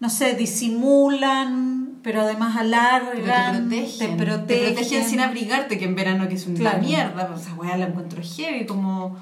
[0.00, 4.74] no sé, disimulan, pero además Pero alargan, te protegen, te protegen.
[4.74, 6.78] protegen sin abrigarte, que en verano que es una Claro.
[6.82, 9.16] mierda, pues esa weá la encuentro heavy, como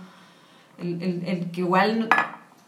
[0.79, 2.01] el, el, el que igual...
[2.01, 2.09] no-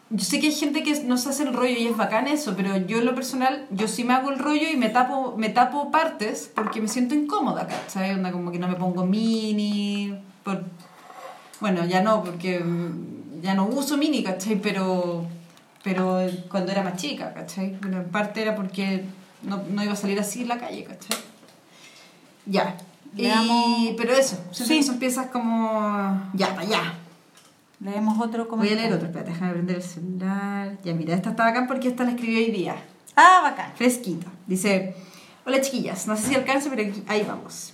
[0.08, 2.54] yo sé que hay gente que no se hace el rollo y es bacán eso,
[2.56, 5.48] pero yo en lo personal, yo sí me hago el rollo y me tapo, me
[5.48, 8.14] tapo partes porque me siento incómoda, ¿cachai?
[8.14, 10.62] Onda como que no me pongo mini, por...
[11.60, 14.56] bueno, ya no, porque mm, ya no uso mini, ¿cachai?
[14.60, 15.26] Pero,
[15.82, 17.76] pero cuando era más chica, ¿cachai?
[17.80, 19.04] Pero en parte era porque
[19.42, 21.18] no, no iba a salir así en la calle, ¿cachai?
[22.46, 22.76] Ya.
[23.16, 24.82] Y, pero eso, Sí.
[24.82, 26.30] son piezas como...
[26.34, 26.94] Ya, para allá.
[27.80, 28.76] Leemos otro Voy a comentario.
[28.82, 30.76] leer otro, espérate, déjame prender el celular.
[30.84, 32.76] Ya, mira, esta está bacán porque esta la escribió hoy día.
[33.16, 33.72] Ah, bacán.
[33.74, 34.26] Fresquita.
[34.46, 34.94] Dice,
[35.46, 37.72] hola chiquillas, no sé si alcanza, pero aquí- ahí vamos.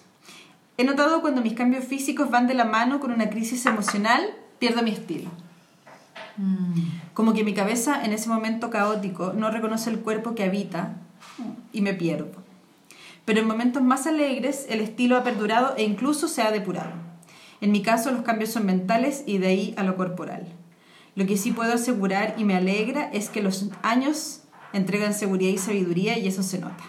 [0.79, 4.23] He notado cuando mis cambios físicos van de la mano con una crisis emocional,
[4.59, 5.31] pierdo mi estilo.
[7.15, 10.97] Como que mi cabeza en ese momento caótico no reconoce el cuerpo que habita
[11.73, 12.43] y me pierdo.
[13.25, 16.93] Pero en momentos más alegres el estilo ha perdurado e incluso se ha depurado.
[17.61, 20.47] En mi caso los cambios son mentales y de ahí a lo corporal.
[21.15, 24.41] Lo que sí puedo asegurar y me alegra es que los años
[24.73, 26.83] entregan seguridad y sabiduría y eso se nota.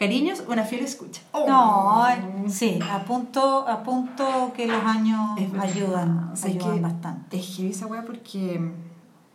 [0.00, 1.20] Cariños, una fiel escucha.
[1.46, 7.38] No, eh, sí, apunto, apunto que los años ayudan, O sea, es ayudan que bastante.
[7.38, 8.58] Es heavy esa weá porque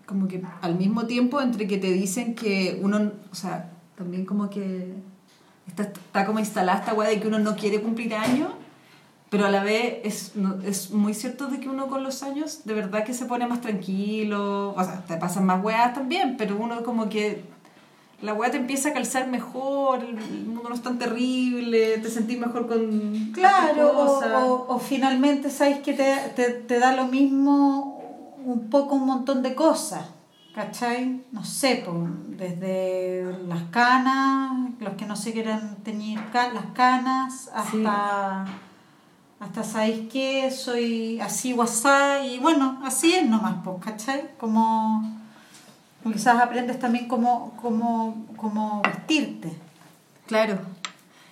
[0.07, 4.49] como que al mismo tiempo entre que te dicen que uno, o sea, también como
[4.49, 4.93] que
[5.67, 8.49] está, está como instalada esta weá de que uno no quiere cumplir años,
[9.29, 12.61] pero a la vez es, no- es muy cierto de que uno con los años
[12.65, 16.57] de verdad que se pone más tranquilo, o sea, te pasan más weas también, pero
[16.57, 17.53] uno como que
[18.21, 20.15] la weá te empieza a calzar mejor, el
[20.47, 24.43] mundo no es tan terrible, te sentís mejor con Claro, o, cosas.
[24.43, 28.01] o- o finalmente sabes que te, te, te da lo mismo
[28.45, 30.05] un poco un montón de cosas,
[30.53, 31.23] ¿cachai?
[31.31, 31.83] No sé,
[32.29, 38.45] desde las canas, los que no se quieran teñir ca- las canas, hasta,
[39.39, 44.29] hasta sabéis que soy así WhatsApp y bueno, así es nomás, pues, ¿cachai?
[44.37, 45.24] Como
[46.11, 49.53] quizás aprendes también cómo, cómo, cómo vestirte.
[50.27, 50.59] Claro.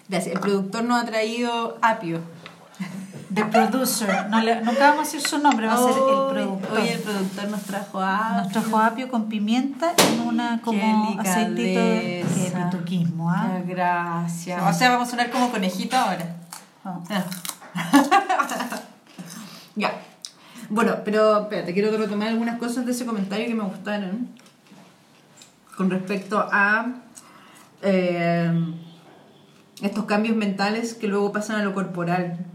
[0.10, 0.36] Gracias.
[0.36, 2.22] El productor nos ha traído apio.
[3.34, 4.30] The producer.
[4.30, 6.80] No le, nunca vamos a decir su nombre, va a ser el productor.
[6.80, 8.44] Hoy el productor nos trajo apio.
[8.44, 13.60] Nos trajo apio con pimienta en una como Qué aceitito de pituquismo, ¿ah?
[13.66, 14.60] Qué gracia.
[14.60, 14.66] Sí.
[14.68, 16.36] O sea, vamos a sonar como conejito ahora.
[16.86, 17.00] Ah.
[17.10, 17.24] Ah.
[19.76, 20.00] ya.
[20.70, 24.30] Bueno, pero espérate, quiero retomar algunas cosas de ese comentario que me gustaron.
[25.78, 26.88] Con respecto a
[27.82, 28.52] eh,
[29.82, 32.46] estos cambios mentales que luego pasan a lo corporal.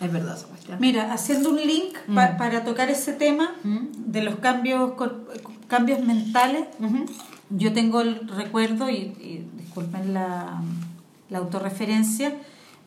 [0.00, 0.78] Es verdad cuestión.
[0.80, 4.92] Mira, haciendo un link pa- para tocar ese tema de los cambios,
[5.68, 6.66] cambios mentales,
[7.50, 10.60] yo tengo el recuerdo, y, y disculpen la,
[11.30, 12.32] la autorreferencia,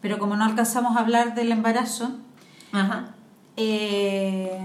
[0.02, 2.12] pero como no alcanzamos a hablar del embarazo,
[2.74, 3.14] Ajá.
[3.56, 4.60] eh,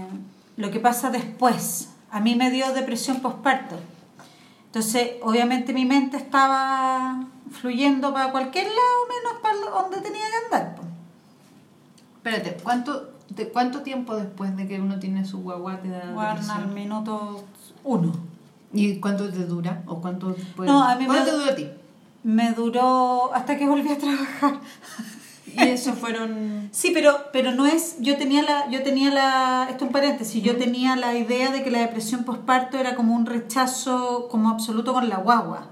[0.57, 1.89] lo que pasa después.
[2.11, 3.77] A mí me dio depresión postparto.
[4.71, 8.77] Entonces, obviamente mi mente estaba fluyendo para cualquier lado,
[9.09, 10.75] menos para donde tenía que andar.
[10.75, 10.83] po.
[12.15, 16.55] Espérate, ¿cuánto, de, ¿cuánto tiempo después de que uno tiene su guagua te da Guarda
[16.55, 17.43] al minuto
[17.83, 18.13] uno.
[18.71, 19.83] ¿Y cuánto te dura?
[19.87, 21.67] ¿O cuánto puede- No, a mí me- ¿Cuánto te dura a ti?
[22.23, 24.61] Me duró hasta que volví a trabajar.
[25.57, 26.69] Y eso fueron...
[26.71, 30.41] Sí, pero, pero no es, yo tenía la, yo tenía la, esto es un paréntesis,
[30.41, 34.93] yo tenía la idea de que la depresión postparto era como un rechazo como absoluto
[34.93, 35.67] con la guagua,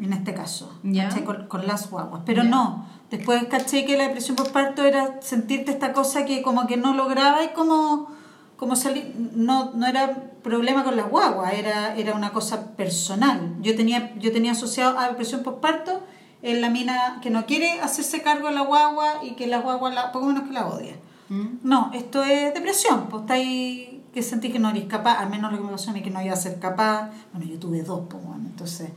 [0.00, 0.72] en este caso.
[0.84, 1.24] ¿cachai?
[1.24, 5.92] Con, con las guaguas, pero no, después caché que la depresión postparto era sentirte esta
[5.92, 8.08] cosa que como que no lograba y como,
[8.56, 13.74] como salir, no, no era problema con la guagua, era, era una cosa personal, yo
[13.74, 16.02] tenía, yo tenía asociado a depresión postparto
[16.44, 19.90] en la mina que no quiere hacerse cargo de la guagua y que la guagua
[19.90, 20.94] la, poco menos que la odia.
[21.28, 21.58] ¿Mm?
[21.64, 25.50] No, esto es depresión, pues está ahí que sentí que no eres capaz, al menos
[25.50, 27.10] lo que me pasó a mí que no iba a ser capaz.
[27.32, 28.90] Bueno, yo tuve dos, pues bueno, entonces.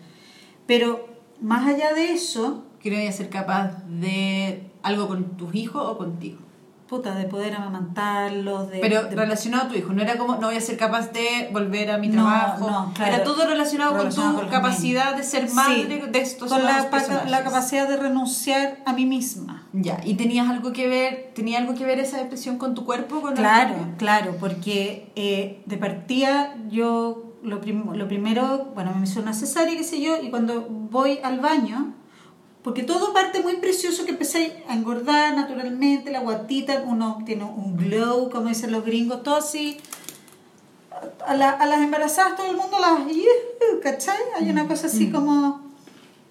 [0.67, 1.07] Pero
[1.41, 6.39] más allá de eso, ¿Quieres ser capaz de algo con tus hijos o contigo?
[6.87, 8.79] Puta, de poder amamantarlos, de.
[8.79, 11.49] Pero de- relacionado a tu hijo, no era como no voy a ser capaz de
[11.51, 12.69] volver a mi trabajo.
[12.69, 13.13] no, claro.
[13.13, 16.49] Era todo relacionado, Relacionado con con tu los capacidad de ser Sí, madre de estos
[16.51, 16.87] con la,
[17.27, 19.63] la capacidad de renunciar a mí misma.
[19.73, 23.21] Ya, ¿y tenías algo que ver, tenía algo que ver esa depresión con tu cuerpo?
[23.21, 23.97] Con el Claro, cambio?
[23.97, 29.75] claro, porque eh, de partida yo lo, prim- lo primero, bueno, me hizo una cesárea,
[29.77, 31.93] qué sé yo, y cuando voy al baño,
[32.67, 37.77] porque todo parte muy precioso que empecé a engordar naturalmente, la guatita, uno tiene un
[37.77, 39.77] glow, como dicen los gringos, todo así.
[41.25, 42.99] A, la- a las embarazadas todo el mundo las...
[43.81, 44.17] ¿Cachai?
[44.37, 45.61] Hay una cosa así como...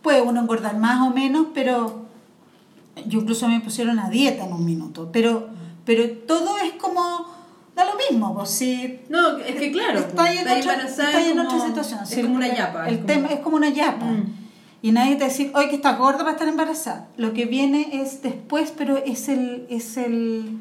[0.03, 2.05] Puede uno engordar más o menos, pero
[3.07, 5.49] yo incluso me pusieron a dieta en un minuto, pero,
[5.87, 7.03] pero todo es como,
[7.75, 11.19] da lo mismo, pues si No, es que claro, está ahí en, pues, otra, está
[11.31, 12.01] en como- otra situación.
[12.09, 12.89] Es como una yapa.
[12.89, 14.05] El es como- tema es como una yapa.
[14.05, 14.46] Mm.
[14.83, 17.09] Y nadie te dice, oye, que estás gorda para estar embarazada.
[17.17, 20.59] Lo que viene es después, pero es el, es el...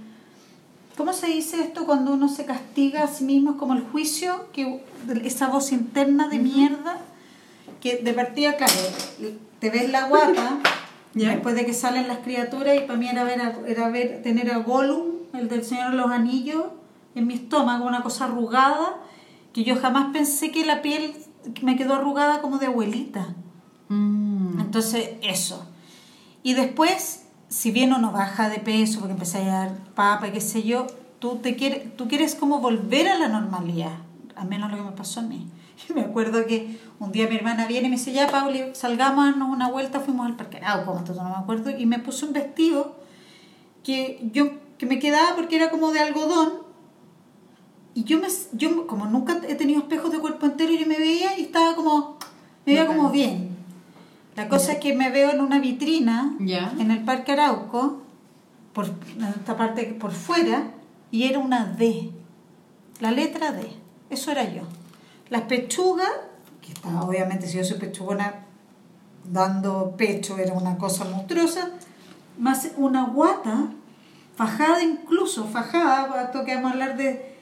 [0.97, 3.51] ¿Cómo se dice esto cuando uno se castiga a sí mismo?
[3.51, 4.82] Es como el juicio, que
[5.25, 6.97] esa voz interna de mierda,
[7.82, 8.73] que de partida, claro,
[9.60, 10.60] te ves la guapa,
[11.13, 11.30] Ya.
[11.30, 14.58] después de que salen las criaturas, y para mí era ver, era ver tener a
[14.58, 16.65] Gollum, el del Señor de los Anillos,
[17.15, 18.97] en mi estómago, una cosa arrugada,
[19.54, 21.13] que yo jamás pensé que la piel
[21.62, 23.36] me quedó arrugada como de abuelita.
[23.89, 24.60] Mm.
[24.60, 25.65] Entonces, eso.
[26.43, 30.41] Y después, si bien uno baja de peso porque empecé a dar papa y qué
[30.41, 30.88] sé yo,
[31.19, 33.98] tú, te quieres, tú quieres como volver a la normalidad,
[34.36, 35.48] al menos lo que me pasó a mí.
[35.95, 38.63] Me acuerdo que un día mi hermana viene y me dice, ya, Pauli,
[38.98, 42.34] darnos una vuelta, fuimos al parque Arauco, entonces no me acuerdo, y me puse un
[42.34, 42.95] vestido
[43.84, 46.54] que yo que me quedaba porque era como de algodón
[47.93, 51.38] y yo me yo como nunca he tenido espejos de cuerpo entero yo me veía
[51.38, 52.17] y estaba como
[52.65, 53.55] me veía como bien
[54.36, 56.74] la cosa es que me veo en una vitrina Ya.
[56.80, 58.02] en el parque Arauco
[58.74, 60.71] por en esta parte por fuera
[61.12, 62.12] y era una D
[63.00, 63.69] la letra D
[64.10, 64.63] eso era yo
[65.30, 66.10] las pechugas
[66.62, 68.45] que estaba obviamente si yo soy pechugona
[69.24, 71.69] dando pecho era una cosa monstruosa
[72.38, 73.69] más una guata
[74.36, 77.34] fajada incluso fajada esto que vamos a hablar de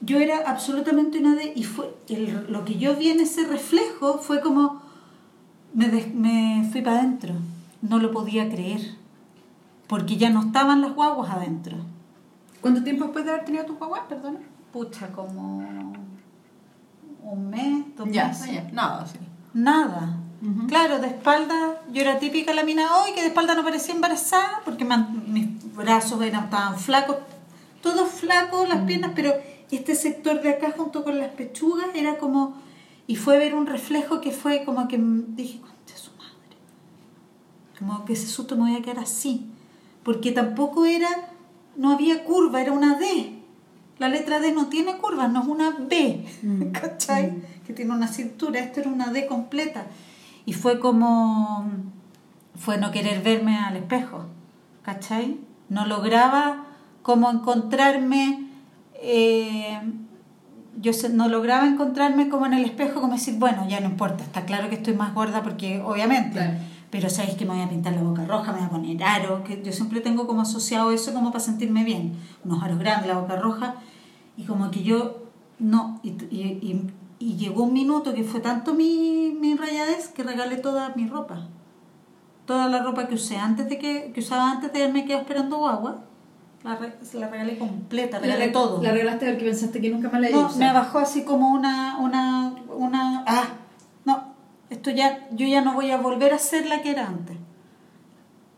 [0.00, 4.18] yo era absolutamente una de y fue el- lo que yo vi en ese reflejo
[4.18, 4.79] fue como
[5.74, 7.34] me, des- me fui para adentro
[7.82, 8.80] no lo podía creer
[9.86, 11.76] porque ya no estaban las guaguas adentro
[12.60, 14.06] ¿Cuánto tiempo después de haber tenido tu guagua?
[14.06, 14.38] Perdona.
[14.72, 15.62] pucha como
[17.22, 18.70] un mes dos meses ya.
[18.72, 19.18] Nada, sí.
[19.54, 20.16] Nada.
[20.68, 24.60] Claro, de espalda, yo era típica la mina hoy que de espalda no parecía embarazada
[24.64, 27.16] porque man- mis brazos eran, estaban flacos,
[27.82, 29.32] todos flacos las piernas, pero
[29.70, 32.54] este sector de acá junto con las pechugas era como,
[33.10, 36.56] y fue ver un reflejo que fue como que dije, concha su madre.
[37.76, 39.50] Como que ese susto me voy a quedar así.
[40.04, 41.08] Porque tampoco era,
[41.74, 43.40] no había curva, era una D.
[43.98, 46.70] La letra D no tiene curva, no es una B, Mm.
[46.80, 47.42] ¿cachai?
[47.66, 49.86] Que tiene una cintura, esto era una D completa.
[50.46, 51.68] Y fue como,
[52.54, 54.26] fue no querer verme al espejo,
[54.82, 55.36] ¿cachai?
[55.68, 56.64] No lograba
[57.02, 58.46] como encontrarme,
[59.02, 59.80] eh,
[60.80, 64.44] yo no lograba encontrarme como en el espejo, como decir, bueno, ya no importa, está
[64.44, 66.54] claro que estoy más gorda porque obviamente, Claro.
[66.90, 69.44] pero sabéis que me voy a pintar la boca roja, me voy a poner aro,
[69.44, 72.14] que yo siempre tengo como asociado eso como para sentirme bien,
[72.44, 73.74] unos aros grandes, la boca roja,
[74.36, 75.24] y como que yo
[75.58, 80.22] no, y, y- y- y llegó un minuto que fue tanto mi, mi rayadez que
[80.22, 81.48] regalé toda mi ropa.
[82.46, 85.58] Toda la ropa que usé antes de que, que usaba antes de haberme quedado esperando
[85.58, 86.04] guagua,
[86.64, 88.82] la, re- la regalé completa, regalé la, todo.
[88.82, 92.54] La regalaste porque pensaste que nunca más la No, me bajó así como una, una,
[92.76, 93.44] una, ah,
[94.04, 94.34] no,
[94.68, 97.36] esto ya, yo ya no voy a volver a ser la que era antes.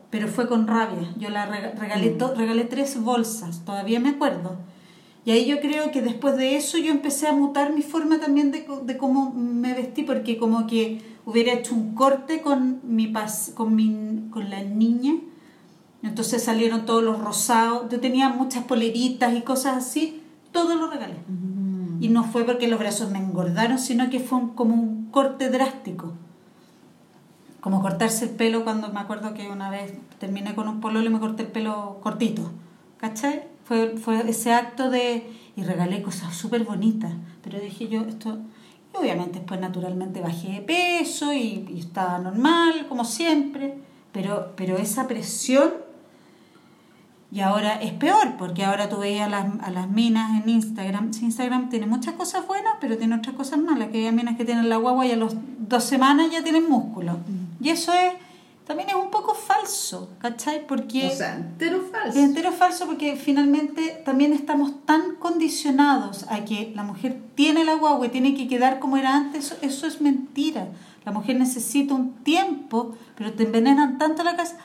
[0.09, 1.11] Pero fue con rabia.
[1.17, 2.17] Yo la regalé, Mm.
[2.17, 4.57] to- regalé tres bolsas, todavía me acuerdo.
[5.25, 8.51] Y ahí yo creo que después de eso yo empecé a mutar mi forma también
[8.51, 13.53] de, de cómo me vestí, porque como que hubiera hecho un corte con mi pas,
[13.55, 15.13] con mi, con la niña.
[16.03, 17.89] Entonces salieron todos los rosados.
[17.89, 20.21] Yo tenía muchas poleritas y cosas así.
[20.51, 21.15] Todo lo regalé.
[21.27, 22.03] Mm.
[22.03, 25.49] Y no fue porque los brazos me engordaron, sino que fue un- como un corte
[25.49, 26.13] drástico.
[27.61, 31.13] Como cortarse el pelo cuando me acuerdo que una vez terminé con un pololo y
[31.13, 32.51] me corté el pelo cortito.
[32.97, 33.43] ¿Cachai?
[33.63, 35.31] Fue, fue ese acto de...
[35.55, 37.13] Y regalé cosas súper bonitas.
[37.41, 38.37] Pero dije yo, esto...
[38.93, 43.77] Y obviamente después naturalmente bajé de peso y, y estaba normal, como siempre.
[44.11, 45.71] Pero, pero esa presión
[47.33, 51.09] y ahora es peor, porque ahora tú veías a las, a las minas en Instagram.
[51.19, 53.89] Instagram tiene muchas cosas buenas, pero tiene otras cosas malas.
[53.89, 57.17] Que hay minas que tienen la guagua y a las dos semanas ya tienen músculo.
[57.59, 58.13] Y eso es
[58.67, 60.67] también es un poco falso, ¿cachai?
[60.67, 62.17] Porque O sea, entero falso.
[62.19, 67.73] es entero falso porque finalmente también estamos tan condicionados a que la mujer tiene la
[67.73, 69.45] guagua y tiene que quedar como era antes.
[69.45, 70.67] Eso, eso es mentira.
[71.03, 74.55] La mujer necesita un tiempo, pero te envenenan tanto la casa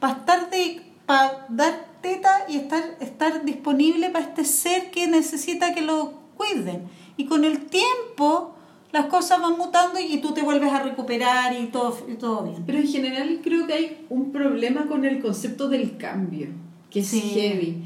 [0.00, 5.74] para estar de para dar teta y estar estar disponible para este ser que necesita
[5.74, 6.82] que lo cuiden.
[7.16, 8.52] Y con el tiempo
[8.92, 12.62] las cosas van mutando y tú te vuelves a recuperar y todo y todo bien.
[12.66, 16.48] Pero en general creo que hay un problema con el concepto del cambio,
[16.90, 17.20] que es Sí.
[17.20, 17.82] heavy.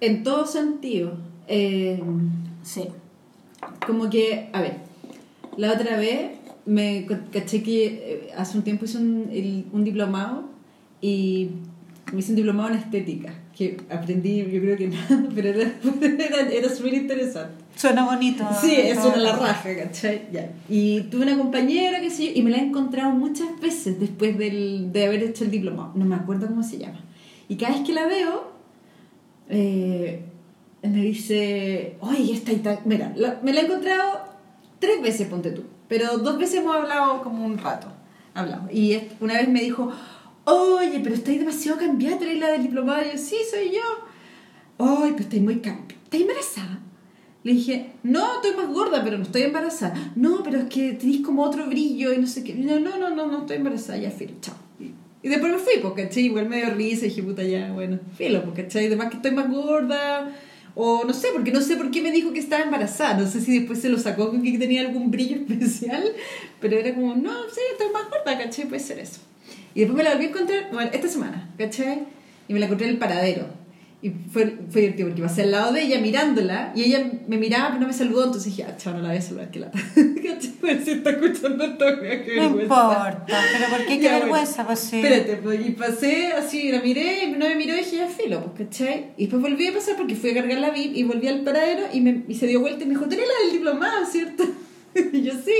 [0.00, 1.12] En todo sentido.
[1.46, 2.00] Eh,
[2.62, 2.84] Sí.
[3.86, 4.78] como que, a ver,
[5.56, 6.32] la otra vez
[6.66, 10.44] me caché que eh, hace un tiempo hice un, el- un diplomado
[11.00, 11.50] y
[12.12, 16.50] me hice un diplomado en estética, que aprendí, yo creo que nada, pero era, era,
[16.50, 17.64] era súper interesante.
[17.76, 18.44] Suena bonito.
[18.60, 20.22] Sí, eso era la raja, ¿cachai?
[20.32, 20.50] Ya.
[20.68, 24.36] Y tuve una compañera, que sé yo, y me la he encontrado muchas veces después
[24.36, 25.92] del, de haber hecho el diplomado.
[25.94, 27.00] No me acuerdo cómo se llama.
[27.48, 28.52] Y cada vez que la veo,
[29.48, 30.20] eh,
[30.82, 32.80] me dice, oye, esta y tal.
[32.84, 34.20] Mira, la- me la he encontrado
[34.78, 35.62] tres veces, ponte tú.
[35.88, 37.88] Pero dos veces hemos hablado como un rato.
[38.34, 38.72] Hablamos.
[38.72, 39.90] Y una vez me dijo,
[40.44, 43.02] oye, pero estáis demasiado cambiada, tú eres la del diplomado.
[43.02, 43.80] Y yo, sí, soy yo.
[44.78, 46.02] Ay, pero estáis muy cambiada.
[46.04, 46.80] ¿Estás embarazada?
[47.42, 50.12] Le dije, no, estoy más gorda, pero no estoy embarazada.
[50.14, 52.54] No, pero es que tenéis como otro brillo y no sé qué.
[52.54, 54.54] No, no, no, no, no estoy embarazada, ya filo, chao.
[54.78, 56.24] Y, y después me fui, porque ¿cachai?
[56.24, 58.86] Igual me dio risa y dije, puta, ya, bueno, filo, porque ¿cachai?
[58.86, 60.30] Además que estoy más gorda.
[60.74, 63.14] O no sé, porque no sé por qué me dijo que estaba embarazada.
[63.14, 66.04] No sé si después se lo sacó con que tenía algún brillo especial.
[66.60, 68.66] Pero era como, no, sí, estoy más gorda, ¿cachai?
[68.66, 69.20] Puede ser eso.
[69.74, 72.04] Y después me la volví a encontrar, bueno, esta semana, ¿cachai?
[72.48, 73.60] Y me la encontré en el paradero.
[74.02, 77.68] Y fue, fue divertido porque pasé al lado de ella mirándola y ella me miraba
[77.68, 79.70] pero no me saludó, entonces dije, ah, chao, no la voy a saludar, que la.
[79.70, 80.52] ¿Cachai?
[80.58, 82.62] Pues si está escuchando esto, mira, qué No vergüenza.
[82.62, 84.66] importa, pero ¿por qué qué Ya, vergüenza?
[84.66, 84.96] Pues sí.
[85.00, 88.54] Espérate, pues, y pasé así, la miré, y no me miró y dije, ya filo,
[88.56, 89.08] pues, ¿cachai?
[89.18, 91.82] Y después volví a pasar porque fui a cargar la VIP y volví al paradero
[91.92, 94.44] y, me, y se dio vuelta y me dijo, ¿tenés la del diplomado, cierto?
[95.12, 95.52] y yo, sí.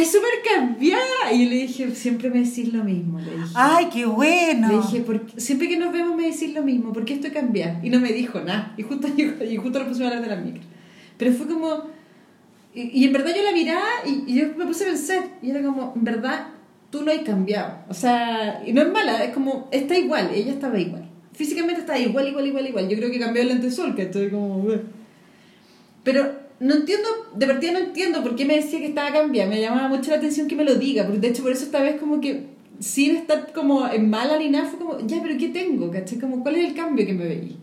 [0.00, 1.32] Estás súper cambiada.
[1.32, 3.52] Y yo le dije, siempre me decís lo mismo, le dije.
[3.54, 4.68] Ay, qué bueno.
[4.68, 7.30] Le dije, ¿por qué- siempre que nos vemos me decís lo mismo, ¿por qué estoy
[7.30, 7.80] cambiada?
[7.82, 8.74] Y no me dijo nada.
[8.76, 10.62] Y justo, y justo lo pusimos a hablar de la micro.
[11.16, 11.84] Pero fue como...
[12.74, 15.24] Y, y en verdad yo la miraba y, y yo me puse a pensar.
[15.42, 16.48] Y era como, en verdad,
[16.90, 17.78] tú no has cambiado.
[17.88, 21.08] O sea, y no es mala, es como, está igual, ella estaba igual.
[21.32, 22.88] Físicamente está igual, igual, igual, igual.
[22.88, 24.64] Yo creo que cambió el antesol, que estoy como...
[26.04, 29.48] Pero no entiendo, de partida no entiendo por qué me decía que estaba cambiada.
[29.48, 31.82] Me llamaba mucho la atención que me lo diga, porque de hecho por eso esta
[31.82, 32.46] vez como que
[32.80, 35.90] sin estar como en mala ni nada, fue como, ya, pero ¿qué tengo?
[35.90, 36.18] ¿Cachai?
[36.18, 37.56] Como, ¿cuál es el cambio que me veí?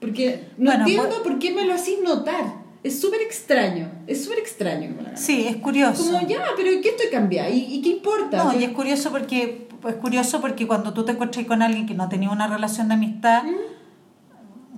[0.00, 2.60] Porque no Bueno, entiendo pues- por qué me lo hacís notar.
[2.82, 5.16] Es súper extraño, es súper extraño que me lo hagan.
[5.16, 6.04] Sí, es curioso.
[6.04, 7.48] Como, ya, pero ¿qué estoy cambiada?
[7.48, 8.42] ¿Y, y qué importa?
[8.42, 11.94] No, y es curioso porque es curioso porque cuando tú te encuentras con alguien que
[11.94, 13.44] no tenía una relación de amistad,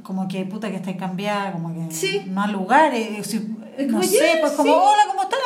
[0.04, 2.22] como que puta que estáis cambiada, como que Sí.
[2.26, 3.40] no hay lugares, si-
[3.76, 4.78] Es no sé, pues como sí.
[4.80, 5.40] hola, ¿cómo estás?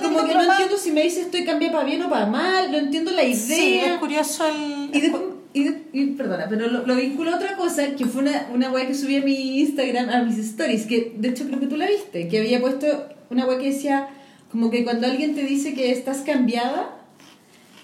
[0.00, 2.70] Del como que no entiendo si me dice estoy cambiada para bien o para mal,
[2.70, 3.34] no entiendo la idea.
[3.56, 7.56] Sí, es curioso el Y, de- y, y perdona, pero lo, lo vinculo a otra
[7.56, 11.12] cosa, que fue una, una wea que subí a mi Instagram, a mis stories, que
[11.16, 12.86] de hecho creo que tú la viste, que había puesto
[13.30, 14.08] una wea que decía,
[14.50, 16.96] como que cuando alguien te dice que estás cambiada,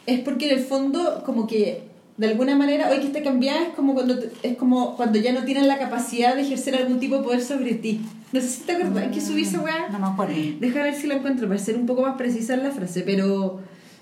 [0.07, 1.88] es porque en el fondo, como que
[2.19, 5.45] de alguna manera, hoy que está cambiada es como cuando es como cuando ya no
[5.45, 8.01] tienen la capacidad de ejercer algún tipo de poder sobre ti.
[8.33, 9.89] No sé si te acuerdas, es que subí esa wea.
[9.89, 10.35] No me acuerdo.
[10.59, 13.61] Deja ver si la encuentro para ser un poco más precisa en la frase, pero,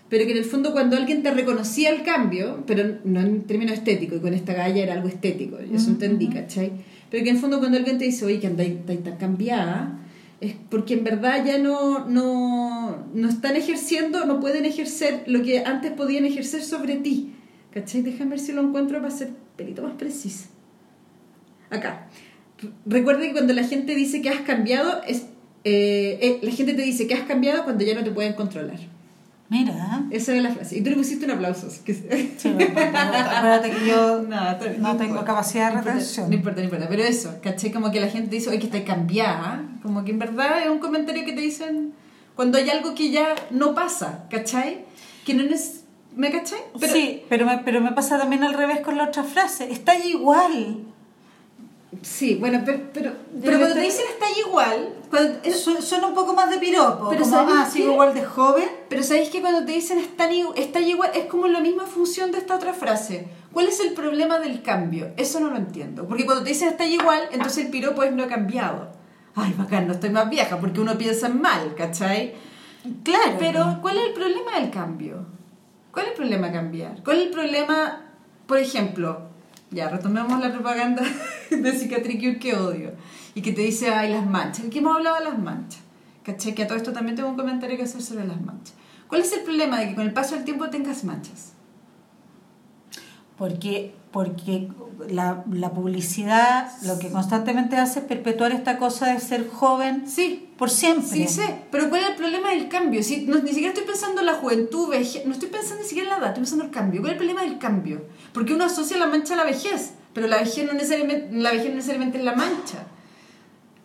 [0.09, 3.75] pero que en el fondo cuando alguien te reconocía el cambio, pero no en términos
[3.75, 6.73] estéticos, y con esta galla era algo estético, yo eso entendí, ¿cachai?
[7.11, 10.01] Pero que en el fondo cuando alguien te dice, oye, que andáis tan cambiada,
[10.41, 15.65] es porque en verdad ya no, no, no están ejerciendo, no pueden ejercer lo que
[15.65, 17.36] antes podían ejercer sobre ti,
[17.77, 18.03] ¿cachai?
[18.03, 20.47] Déjame ver si lo encuentro para ser un pelito más precisa.
[21.71, 22.07] Acá.
[22.61, 25.27] Re- Recuerda que cuando la gente dice que has cambiado, es,
[25.65, 28.79] eh, eh, la gente te dice que has cambiado cuando ya no te pueden controlar.
[29.49, 30.05] Mira.
[30.11, 30.79] Esa es la frase.
[30.79, 31.69] Y tú le pusiste un aplauso.
[31.85, 35.25] que- Sí, bueno, acuérdate que yo No, no tengo importa.
[35.25, 36.29] capacidad de retención.
[36.31, 36.89] No importa, no importa.
[36.89, 37.71] Pero eso, ¿cachai?
[37.71, 39.63] Como que la gente dice, oye, que está cambiada.
[39.83, 41.93] Como que en verdad es un comentario que te dicen
[42.35, 44.85] cuando hay algo que ya no pasa, ¿cachai?
[45.25, 45.85] Que no es...
[46.17, 46.59] ¿Me cachai?
[46.81, 49.71] Pero, sí, pero me, pero me pasa también al revés con la otra frase.
[49.71, 50.79] Está igual.
[52.03, 53.13] Sí, bueno, pero, pero,
[53.43, 57.09] pero cuando te- dicen está igual, cuando, Su- Suena un poco más de piropo.
[57.11, 58.69] Pero como, ¿sabes ah, sigo igual de joven.
[58.89, 62.39] Pero sabéis que cuando te dicen está, está igual, es como la misma función de
[62.39, 63.29] esta otra frase.
[63.53, 65.13] ¿Cuál es el problema del cambio?
[65.17, 66.07] Eso no lo entiendo.
[66.07, 68.89] Porque cuando te dicen está igual, entonces el piropo es no he cambiado.
[69.35, 72.35] Ay, bacán, no estoy más vieja, porque uno piensa mal, ¿cachai?
[73.05, 73.37] Claro.
[73.39, 75.27] Pero, ¿cuál es el problema del cambio?
[75.97, 77.03] ¿Cuál es el problema cambiar?
[77.03, 78.03] ¿Cuál es el problema,
[78.47, 79.31] por ejemplo,
[79.71, 81.03] ya retomemos la propaganda
[81.51, 82.93] de Cicatricure que odio
[83.35, 84.67] y que te dice, ay, las manchas?
[84.71, 85.81] ¿Qué hemos hablado de las manchas?
[86.23, 86.55] ¿Cachai?
[86.55, 88.75] Que a todo esto también tengo un comentario que hacer sobre las manchas.
[89.09, 91.55] ¿Cuál es el problema de que con el paso del tiempo tengas manchas?
[93.39, 94.69] Porque, porque
[95.11, 100.49] la, la publicidad lo que constantemente hace es perpetuar esta cosa de ser joven Sí,
[100.57, 101.07] por siempre.
[101.07, 103.03] sí sé, pero ¿cuál es el problema del cambio?
[103.03, 106.09] Si, no, ni siquiera estoy pensando en la juventud, vejez, no estoy pensando ni siquiera
[106.09, 107.01] en la edad, estoy pensando en el cambio.
[107.03, 108.05] ¿Cuál es el problema del cambio?
[108.33, 111.69] Porque uno asocia la mancha a la vejez, pero la vejez no necesariamente, la vejez
[111.69, 112.87] no necesariamente es la mancha.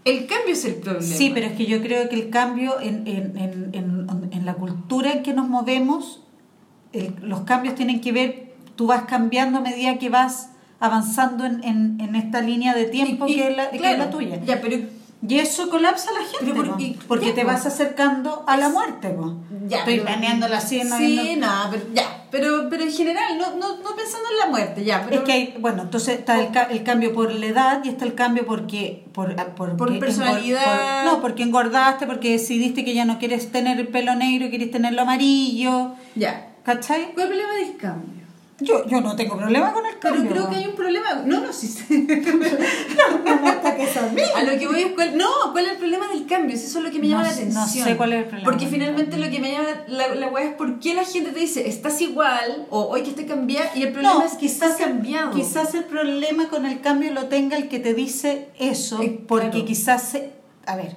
[0.06, 1.06] El cambio es el problema.
[1.16, 4.54] Sí, pero es que yo creo que el cambio en, en, en, en, en la
[4.56, 6.22] cultura en que nos movemos,
[6.94, 8.41] el- los cambios tienen que ver,
[8.82, 13.28] tú vas cambiando a medida que vas avanzando en, en, en esta línea de tiempo
[13.28, 14.40] Y- y- que, es la, que es claro, la tuya.
[14.44, 14.76] Ya, pero
[15.28, 17.48] Y eso colapsa a la gente, por- po, y- porque ya, te po.
[17.50, 19.10] vas acercando a la muerte.
[19.10, 19.36] po.
[19.68, 20.98] Ya, Estoy pero- planeando la cena.
[20.98, 22.04] Sí, viendo- no, pero ya.
[22.32, 25.04] Pero, pero en general, no, no, no pensando en la muerte, ya.
[25.06, 27.90] Pero, Es que hay, bueno, entonces está el, ca- el cambio por la edad y
[27.90, 31.04] está el cambio porque por, por, Por porque personalidad.
[31.04, 34.72] por- no, porque engordaste, porque decidiste que ya no quieres tener el pelo negro, quieres
[34.72, 36.48] tenerlo amarillo, Ya.
[36.64, 37.12] ¿cachai?
[37.14, 38.21] ¿Cuál es el problema del cambio?
[38.62, 40.32] Yo, yo no tengo problema con el Pero cambio.
[40.32, 41.14] creo que hay un problema.
[41.26, 41.84] No, no, sí sé.
[43.46, 44.26] hasta que sabía.
[44.38, 46.56] A lo que voy es cuál, no, ¿cuál es el problema del cambio?
[46.56, 47.88] Eso es lo que me No llama la sé- no atención.
[47.88, 50.54] sé cuál es el problema Porque finalmente lo que me llama la, la weá es
[50.56, 53.92] por qué la gente te dice, estás igual, o hoy que estoy cambiada, y el
[53.92, 55.32] problema No, es que quizás estás cambiado.
[55.32, 59.50] Quizás el problema con el cambio lo tenga el que te dice eso, Eh, porque
[59.50, 59.66] claro.
[59.66, 60.32] quizás, se-
[60.66, 60.96] a ver,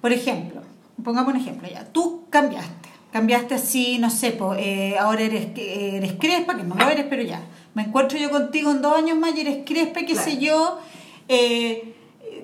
[0.00, 0.62] por ejemplo,
[1.02, 2.83] pongamos un ejemplo ya, tú cambiaste,
[3.14, 7.22] cambiaste así, no sé, po, eh, ahora eres, eres crespa, que no lo eres, pero
[7.22, 7.40] ya,
[7.72, 10.20] me encuentro yo contigo en dos años más y eres crespa, qué Claro.
[10.20, 10.80] sé yo,
[11.28, 11.94] eh,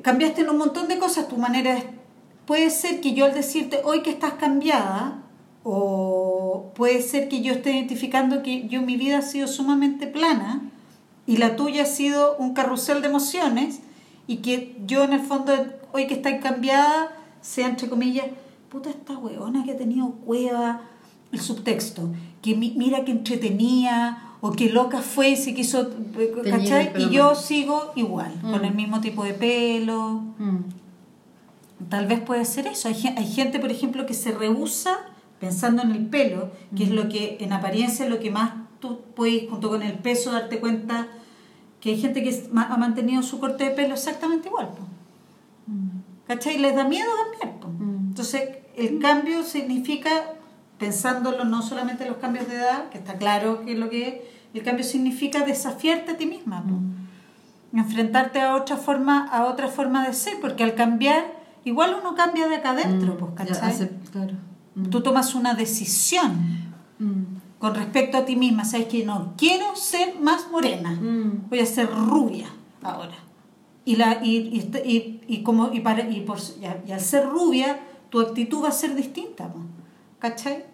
[0.02, 1.82] cambiaste en un montón de cosas, tu manera de...
[2.46, 5.24] Puede ser que yo al decirte hoy que estás cambiada,
[5.64, 10.70] o puede ser que yo esté identificando que yo mi vida ha sido sumamente plana
[11.26, 13.80] y la tuya ha sido un carrusel de emociones
[14.28, 15.52] y que yo en el fondo
[15.90, 17.10] hoy que está cambiada
[17.40, 18.26] sea entre comillas
[18.70, 20.82] puta esta huevona que ha tenido cueva
[21.32, 22.10] el subtexto
[22.42, 25.90] que mi- mira que entretenía o que loca fue y se quiso
[26.50, 26.92] ¿cachai?
[26.98, 28.64] y yo sigo igual con Mm.
[28.64, 30.58] el mismo tipo de pelo Mm.
[31.88, 32.88] Tal vez puede ser eso.
[32.88, 34.98] Hay, hay gente, por ejemplo, que se rehúsa
[35.40, 39.00] pensando en el pelo, que es lo que en apariencia es lo que más tú
[39.16, 41.08] puedes, junto con el peso, darte cuenta
[41.80, 44.68] que hay gente que ha mantenido su corte de pelo exactamente igual.
[44.68, 44.82] po.
[46.26, 46.58] ¿Cachai?
[46.58, 47.08] Les da miedo
[47.40, 47.59] cambiar.
[48.20, 48.36] Mm.
[48.36, 50.10] Entonces, el cambio significa,
[50.78, 54.08] pensándolo no solamente en los cambios de edad, que está claro que es lo que
[54.08, 54.14] es,
[54.54, 56.62] el cambio significa desafiarte a ti misma.
[56.62, 56.76] po
[57.72, 61.22] enfrentarte a otra forma a otra forma de ser porque al cambiar
[61.64, 63.70] igual uno cambia de acá adentro pues, ¿cachai?
[63.70, 64.34] hace- claro.
[64.74, 64.86] Mm.
[64.90, 66.32] tú tomas una decisión
[66.98, 67.22] Mm.
[67.60, 71.48] con respecto a ti misma sabes que no quiero ser más morena Mm.
[71.48, 72.48] voy a ser rubia
[72.82, 73.14] ahora
[73.84, 76.38] y la y, y, y- y como y, para, y, por,
[76.86, 77.78] y al ser rubia
[78.10, 79.64] tu actitud va a ser distinta pues,
[80.18, 80.64] ¿cachai?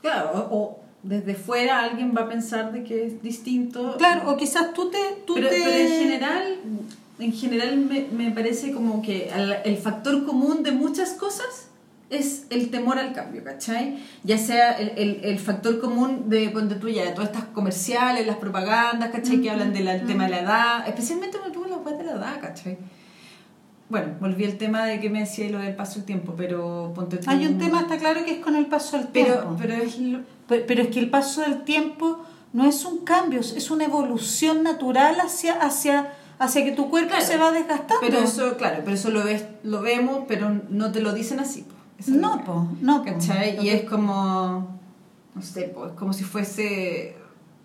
[0.00, 3.96] Claro, o, desde fuera alguien va a pensar de que es distinto.
[3.98, 4.98] Claro, o quizás tú te...
[5.26, 5.62] Tú pero, te...
[5.62, 6.56] pero en general,
[7.18, 11.68] en general me, me parece como que el, el factor común de muchas cosas
[12.10, 13.98] es el temor al cambio, ¿cachai?
[14.22, 18.26] Ya sea el, el, el factor común de, ponte tú ya, de todas estas comerciales,
[18.26, 19.40] las propagandas, ¿cachai?
[19.40, 22.78] Que hablan del tema de la edad, especialmente cuando tú las de la edad, ¿cachai?
[23.94, 27.18] Bueno, volví al tema de que me decía lo del paso del tiempo, pero ponte
[27.18, 27.30] tú...
[27.30, 29.56] Hay un tema, está claro, que es con el paso del pero, tiempo.
[29.56, 30.00] Pero es...
[30.00, 30.18] Lo...
[30.48, 32.18] Pero, pero es que el paso del tiempo
[32.52, 35.54] no es un cambio, es una evolución natural hacia...
[35.54, 38.00] hacia hacia que tu cuerpo Claro, se va desgastando.
[38.00, 41.64] Pero eso, claro, pero eso lo, ves, lo vemos, pero no te lo dicen así.
[42.08, 43.12] No, po, no, po.
[43.12, 43.64] ¿Cachai?
[43.64, 44.76] Y es como,
[45.36, 47.16] no sé, po, es como si fuese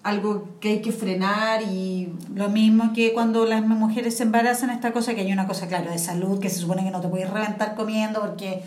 [0.04, 2.14] algo que hay que frenar y...
[2.34, 5.92] Lo mismo que cuando las mujeres se embarazan, esta cosa que hay una cosa, claro,
[5.92, 8.64] de salud, que se supone que no te puedes reventar comiendo porque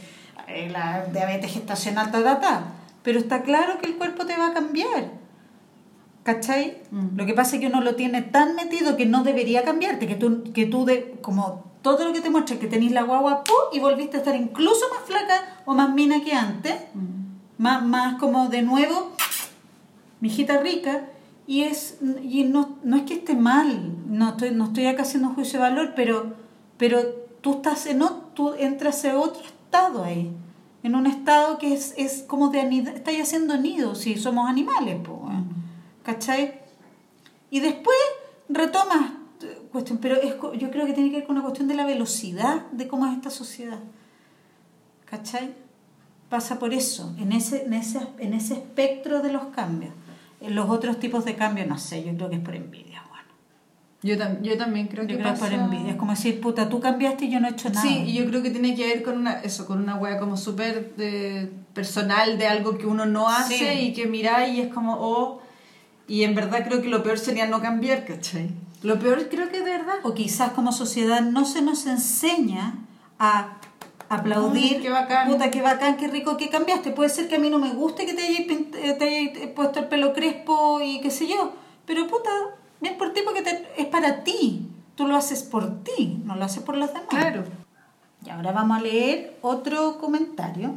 [0.48, 2.64] eh, la diabetes gestacional, ta, ta, ta.
[3.02, 5.10] Pero está claro que el cuerpo te va a cambiar.
[6.22, 6.82] ¿Cachai?
[6.90, 7.16] Mm.
[7.16, 10.14] Lo que pasa es que uno lo tiene tan metido que no debería cambiarte, que
[10.14, 13.56] tú, que tú de, como todo lo que te muestra que tenés la guagua ¡pum!
[13.72, 16.74] y volviste a estar incluso más flaca o más mina que antes,
[17.58, 19.12] más, más como de nuevo,
[20.20, 21.08] mi hijita rica,
[21.46, 25.30] y es y no, no es que esté mal, no estoy, no estoy acá haciendo
[25.30, 26.34] juicio de valor, pero,
[26.76, 27.02] pero
[27.40, 28.02] tú estás en
[28.34, 30.30] tú entras en otro estado ahí,
[30.82, 35.28] en un estado que es, es como de estás haciendo nido, si somos animales, po.
[36.02, 36.60] ¿cachai?
[37.50, 37.96] Y después
[38.48, 39.12] retomas
[39.70, 42.66] cuestión, pero es, yo creo que tiene que ver con una cuestión de la velocidad
[42.70, 43.80] de cómo es esta sociedad.
[45.06, 45.54] ¿Cachai?
[46.28, 49.92] Pasa por eso, en ese, en ese, en ese espectro de los cambios.
[50.48, 53.28] Los otros tipos de cambios, no sé, yo creo que es por envidia, bueno.
[54.02, 55.90] Yo, tam- yo también creo Yo que creo por envidia.
[55.92, 57.82] Es como decir, puta, tú cambiaste y yo no he hecho nada.
[57.82, 60.36] Sí, y yo creo que tiene que ver con una, eso, con una wea como
[60.36, 63.64] súper de- personal de algo que uno no hace Sí.
[63.88, 65.40] y que mira y es como, oh,
[66.08, 68.50] y en verdad creo que lo peor sería no cambiar, ¿cachai?
[68.82, 69.94] Lo peor creo que de verdad.
[70.02, 72.74] O quizás como sociedad no se nos enseña
[73.18, 73.56] a
[74.16, 74.78] aplaudir.
[74.78, 75.28] Mm, qué bacán.
[75.30, 76.90] Puta, qué bacán, qué rico que cambiaste.
[76.90, 79.80] Puede ser que a mí no me guste que te hayas, eh, te hayas puesto
[79.80, 81.52] el pelo crespo y qué sé yo.
[81.86, 82.30] Pero puta,
[82.80, 84.68] bien por ti porque te- es para ti.
[84.94, 87.06] Tú lo haces por ti, no lo haces por los demás.
[87.08, 87.44] Claro.
[88.24, 90.74] Y ahora vamos a leer otro comentario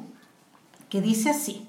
[0.89, 1.67] que dice así.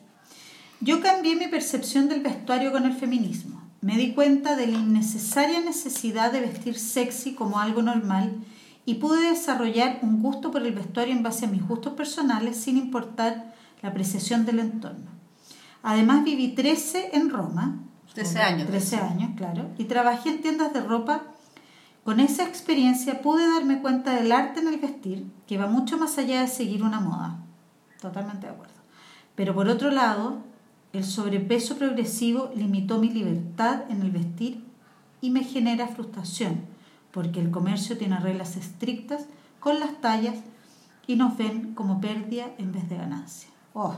[0.81, 3.61] Yo cambié mi percepción del vestuario con el feminismo.
[3.81, 8.33] Me di cuenta de la innecesaria necesidad de vestir sexy como algo normal
[8.87, 12.79] y pude desarrollar un gusto por el vestuario en base a mis gustos personales sin
[12.79, 15.11] importar la apreciación del entorno.
[15.83, 17.81] Además viví 13 en Roma.
[18.15, 18.69] 13 años.
[18.69, 19.69] 13 años, claro.
[19.77, 21.25] Y trabajé en tiendas de ropa
[22.07, 26.17] con esa experiencia pude darme cuenta del arte en el vestir, que va mucho más
[26.19, 27.41] allá de seguir una moda.
[28.01, 28.75] Totalmente de acuerdo.
[29.35, 30.39] Pero por otro lado,
[30.93, 34.63] el sobrepeso progresivo limitó mi libertad en el vestir
[35.21, 36.61] y me genera frustración,
[37.17, 39.23] porque el comercio tiene reglas estrictas
[39.59, 40.35] con las tallas
[41.07, 43.49] y nos ven como pérdida en vez de ganancia.
[43.73, 43.95] Oh,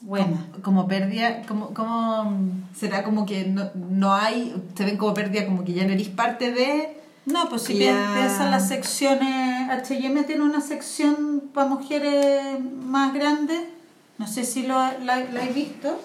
[0.00, 0.38] buena.
[0.52, 5.12] Como, como pérdida, como, como mm, será como que no, no hay, te ven como
[5.12, 6.98] pérdida, como que ya no eres parte de.
[7.26, 13.68] No, pues si piensas las secciones, H&M tiene una sección para mujeres más grande,
[14.16, 16.00] no sé si lo, la, la he visto,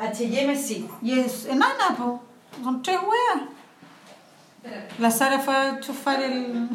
[0.00, 0.88] HM sí.
[1.02, 3.57] y es enana, pues, son tres weas.
[4.98, 6.68] La Sara fue a chufar el...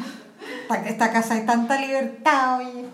[0.86, 2.84] Esta, casa hay tanta libertad, oye.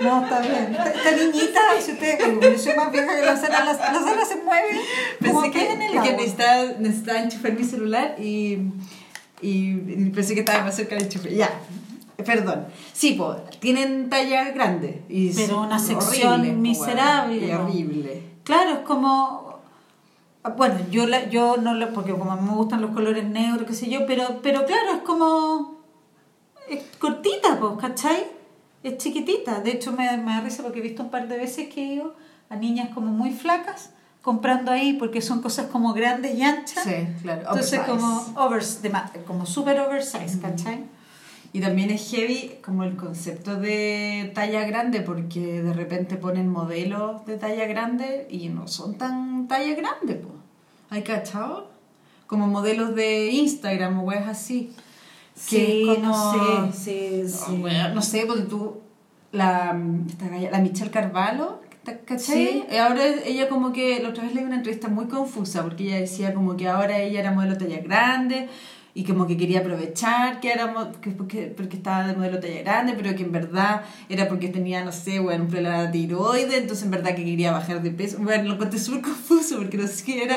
[0.00, 0.76] No, está bien.
[0.94, 4.36] Esta, niñita, si ustedes, yo soy más vieja que la Sara, la, la Sara se
[4.36, 4.80] mueve
[5.26, 8.58] como Pensé que, en el que necesitaba, necesitaba enchufar mi celular y,
[9.40, 11.34] y, y pensé que estaba más cerca del enchufe.
[11.34, 11.50] Ya,
[12.24, 12.66] perdón.
[12.92, 15.02] Sí, pues, tienen talla grande.
[15.08, 17.36] Y Pero una sección po, miserable.
[17.36, 17.62] Y po.
[17.62, 18.22] horrible.
[18.44, 19.45] Claro, es como.
[20.56, 21.92] Bueno, yo, la, yo no lo.
[21.92, 24.92] Porque como a mí me gustan los colores negros, qué sé yo, pero, pero claro,
[24.94, 25.76] es como.
[26.68, 28.26] Es cortita, pues, ¿cachai?
[28.82, 29.60] Es chiquitita.
[29.60, 31.94] De hecho, me, me da risa porque he visto un par de veces que he
[31.94, 32.14] ido
[32.48, 33.90] a niñas como muy flacas
[34.26, 36.82] comprando ahí porque son cosas como grandes y anchas.
[36.82, 37.42] Sí, claro.
[37.42, 37.86] Entonces, oversize.
[37.86, 38.92] como, overs, de
[39.24, 40.84] como super oversize, ¿cachai?
[41.52, 47.24] Y también es heavy como el concepto de talla grande, porque de repente ponen modelos
[47.24, 50.35] de talla grande y no son tan talla grande, pues.
[50.90, 51.70] ¿Hay cachado?
[52.26, 54.72] Como modelos de Instagram o weas así.
[55.34, 58.80] Sí, como- no sé, sí, wea, no sé, porque tú,
[59.32, 59.78] la,
[60.50, 61.60] la Michelle Carvalho,
[62.06, 62.18] ¿cachai?
[62.18, 62.64] Sí.
[62.72, 65.96] Y Ahora ella como que, la otra vez leí una entrevista muy confusa, porque ella
[66.00, 68.48] decía como que ahora ella era modelo talla grande,
[68.94, 72.94] y como que quería aprovechar que éramos que porque, porque estaba de modelo talla grande
[72.96, 76.86] pero que en verdad era porque tenía no sé bueno un problema de tiroides entonces
[76.86, 80.02] en verdad que quería bajar de peso bueno lo conté súper confuso porque no sé
[80.02, 80.36] qué era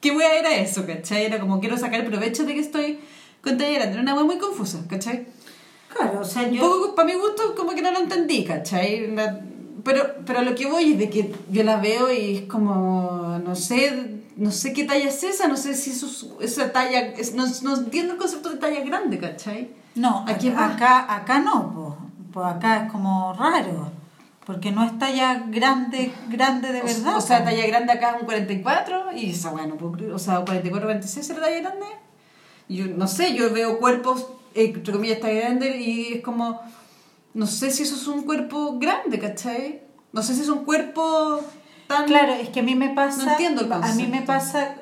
[0.00, 1.24] qué wea era eso ¿cachai?
[1.24, 2.98] era como quiero sacar provecho de que estoy
[3.42, 5.26] con talla grande era una wea muy confusa ¿cachai?
[5.94, 6.62] Claro, o sea, un yo...
[6.62, 9.14] poco para mi gusto como que no lo entendí ¿cachai?
[9.14, 9.40] La-
[9.82, 13.54] pero pero lo que voy es de que yo la veo y es como no
[13.56, 17.34] sé no sé qué talla es esa, no sé si eso es- esa talla, es-
[17.34, 19.70] no, no entiendo el concepto de talla grande, ¿cachai?
[19.94, 20.66] No, Aquí va.
[20.66, 23.90] acá, acá no, pues, pues acá es como raro,
[24.50, 27.16] porque no es talla grande, grande de verdad.
[27.16, 29.76] O, sea, talla grande acá es un 44 y esa, bueno,
[30.12, 31.86] o sea, 44, 26 era talla grande.
[32.68, 34.26] Yo no sé, yo veo cuerpos,
[34.56, 36.60] entre comillas, talla grande y es como,
[37.32, 39.82] no sé si eso es un cuerpo grande, ¿cachai?
[40.12, 41.42] No sé si es un cuerpo
[41.86, 42.06] tan...
[42.06, 44.26] Claro, es que a mí me pasa, No entiendo el a mí me concepto.
[44.26, 44.74] pasa,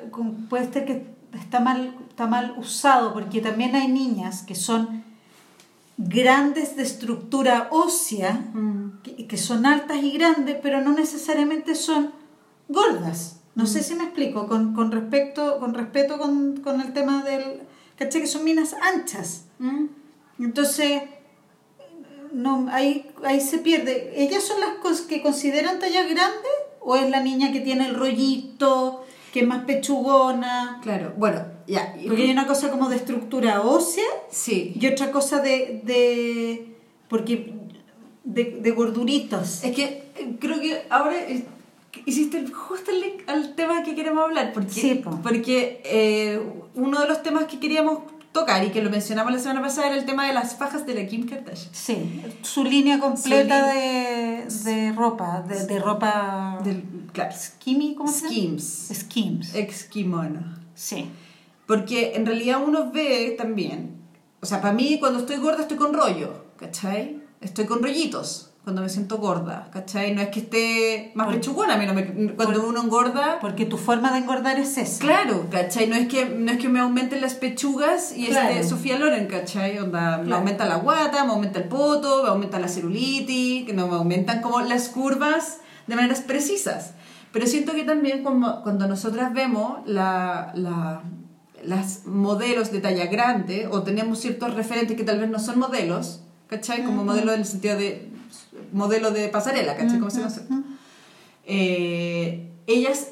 [0.49, 1.05] puede ser que
[1.39, 5.03] está mal, está mal usado, porque también hay niñas que son
[6.01, 9.01] grandes de estructura ósea, Mm.
[9.03, 12.11] que, que son altas y grandes, pero no necesariamente son
[12.69, 13.41] gordas.
[13.55, 17.63] No sé si me explico, con, con respecto, con respeto con, con el tema del,
[17.97, 18.21] ¿cachai?
[18.21, 19.45] Que son minas anchas.
[19.59, 19.87] Mm.
[20.39, 21.01] Entonces,
[22.31, 24.13] no, ahí, ahí se pierde.
[24.23, 26.47] ¿Ellas son las que consideran talla grande?
[26.79, 30.79] ¿O es la niña que tiene el rollito, que es más pechugona?
[30.81, 31.93] Claro, bueno, ya.
[32.07, 34.73] Porque hay una cosa como de estructura ósea Sí.
[34.79, 35.81] y otra cosa de.
[35.83, 36.75] de
[37.07, 37.53] porque.
[38.23, 39.63] de, de gorduritos.
[39.63, 39.83] Es que
[40.17, 41.45] eh, creo que ahora eh,
[42.05, 45.19] hiciste justo el link al tema que queremos hablar, porque, Sí, po.
[45.23, 46.39] porque eh,
[46.75, 47.99] uno de los temas que queríamos
[48.31, 50.95] tocar y que lo mencionamos la semana pasada era el tema de las fajas de
[50.95, 51.73] la Kim Kardashian.
[51.73, 53.71] Sí, su línea completa
[54.49, 56.59] Su de, de ropa, de, de ropa.
[56.63, 58.31] Del, claro, Skimmy, ¿cómo se llama?
[58.31, 59.55] Skims, Skims.
[59.55, 60.57] ex kimono.
[60.75, 61.09] Sí.
[61.65, 64.01] Porque en realidad uno ve también,
[64.41, 67.21] o sea, para mí cuando estoy gorda estoy con rollo, ¿cachai?
[67.41, 70.13] Estoy con rollitos cuando me siento gorda, ¿cachai?
[70.13, 73.39] No es que esté más Por- pechugona, a mí no me- cuando uno engorda...
[73.41, 74.99] Porque tu forma de engordar es esa.
[74.99, 75.87] Claro, ¿cachai?
[75.87, 78.49] No es que, no es que me aumenten las pechugas y Claro.
[78.49, 79.79] este Sofía Loren, ¿cachai?
[79.79, 80.37] Onda, me Claro.
[80.41, 84.41] aumenta la guata, me aumenta el poto, me aumenta la celulitis, que no me aumentan
[84.41, 85.57] como las curvas
[85.87, 86.91] de maneras precisas.
[87.31, 91.01] Pero siento que también como, cuando nosotras vemos la, la-
[91.63, 96.21] las modelos de talla grande o tenemos ciertos referentes que tal vez no son modelos,
[96.49, 96.83] ¿cachai?
[96.83, 98.09] Como modelo en el sentido de
[98.73, 99.99] modelo de pasarela, ¿cachai?
[99.99, 100.55] Como ese concepto
[101.51, 103.07] eh, ellas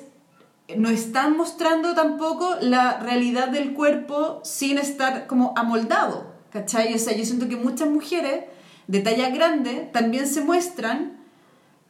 [0.76, 6.94] no están mostrando tampoco la realidad del cuerpo sin estar como amoldado, ¿cachai?
[6.94, 8.46] O sea, yo siento que muchas mujeres
[8.86, 11.18] de talla grande también se muestran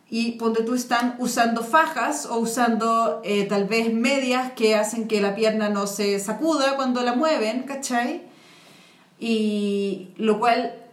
[0.10, 5.20] y ponte tú están usando fajas o usando eh, tal vez medias que hacen que
[5.20, 8.22] la pierna no se sacuda cuando la mueven, ¿cachai?
[9.20, 10.87] Y lo cual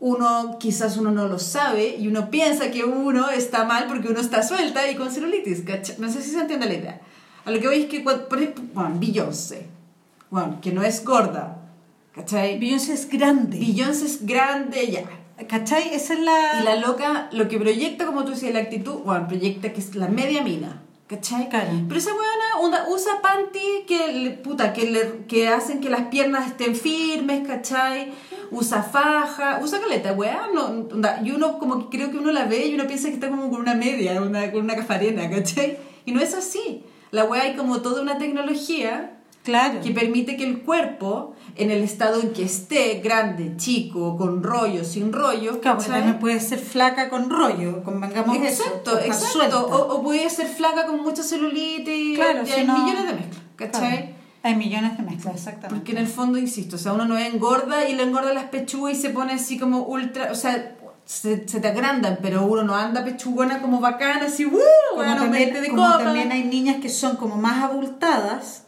[0.00, 4.20] uno quizás uno no lo sabe y uno piensa que uno está mal porque uno
[4.20, 5.96] está suelta y con celulitis, ¿cachai?
[5.98, 7.00] No sé si se entiende la idea.
[7.44, 9.68] A lo que voy es que, por ejemplo, bueno, Beyoncé,
[10.30, 11.58] bueno, que no es gorda,
[12.14, 12.58] ¿cachai?
[12.58, 13.58] Beyoncé es grande.
[13.58, 15.04] Beyoncé es grande ya.
[15.46, 15.94] ¿Cachai?
[15.94, 16.60] Esa es la...
[16.60, 19.94] Y la loca, lo que proyecta, como tú decías, la actitud, bueno, proyecta que es
[19.94, 21.48] la media mina, ¿cachai?
[21.48, 21.70] Claro.
[21.88, 22.39] Pero esa weona
[22.88, 28.12] usa panty que, puta, que, le, que hacen que las piernas estén firmes, ¿cachai?
[28.50, 32.46] Usa faja, usa caleta, weá, no, onda, y uno como que creo que uno la
[32.46, 35.78] ve y uno piensa que está como con una media, una, con una cafarena, ¿cachai?
[36.04, 36.84] Y no es así.
[37.10, 39.80] La weá hay como toda una tecnología Claro.
[39.80, 44.84] que permite que el cuerpo, en el estado en que esté, grande, chico, con rollo,
[44.84, 48.62] sin rollo, Claro, también puede ser flaca con rollo, convengamos eso.
[48.64, 49.66] Exacto, o está exacto.
[49.66, 52.18] O, o puede ser flaca con mucha celulitis.
[52.18, 53.96] Claro, y si hay no- millones de mezclas, ¿cachai?
[53.98, 54.20] Claro.
[54.42, 55.74] Hay millones de mezclas, exactamente.
[55.74, 58.96] Porque en el fondo, insisto, o sea, uno no engorda y le engorda las pechugas
[58.96, 62.74] y se pone así como ultra, o sea, se, se te agrandan, pero uno no
[62.74, 64.50] anda pechugona como bacana, así, ¡uh!
[64.50, 64.62] como,
[64.96, 66.04] Bueno, también, de como copa.
[66.04, 68.64] también hay niñas que son como más abultadas,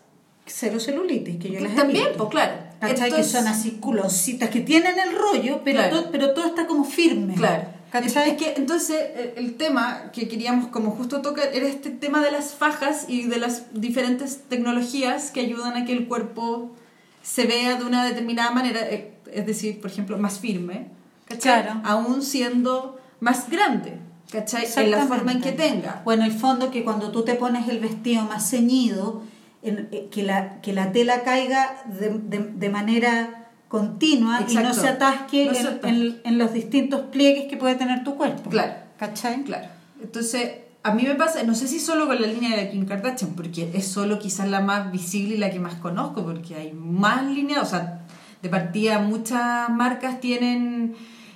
[0.47, 2.18] cero celulitis, que yo las he También, visto.
[2.18, 2.53] pues claro.
[2.80, 6.01] Entonces- que son así culoncitas, que tienen el rollo, pero, Claro.
[6.01, 7.34] todo, pero todo está como firme.
[7.34, 7.64] Claro.
[7.93, 8.30] ¿Cachai?
[8.30, 12.32] Es que entonces el, el tema que queríamos como justo tocar era este tema de
[12.32, 16.70] las fajas y de las diferentes tecnologías que ayudan a que el cuerpo
[17.22, 20.86] se vea de una determinada manera, eh, es decir, por ejemplo, más firme,
[21.26, 21.62] ¿cachai?
[21.64, 21.80] Claro.
[21.84, 23.93] Aún siendo más grande,
[24.30, 24.64] ¿cachai?
[24.74, 26.01] En la forma en que tenga.
[26.05, 29.22] Bueno, el fondo que cuando tú te pones el vestido más ceñido,
[29.62, 34.60] en- eh, que, la, que la tela caiga de, de- de manera continua y no
[34.60, 34.80] Exacto.
[34.80, 38.50] se atasque, No en, en- en los distintos pliegues que puede tener tu cuerpo.
[38.50, 38.74] Claro.
[38.98, 39.42] ¿Cachai?
[39.44, 39.68] Claro.
[40.02, 40.50] Entonces,
[40.82, 43.70] a mí me pasa, no sé si solo con la línea de Kim Kardashian, porque
[43.72, 47.62] es solo quizás la más visible y la que más conozco, porque hay más líneas,
[47.62, 48.00] o sea,
[48.42, 50.94] de partida muchas marcas tienen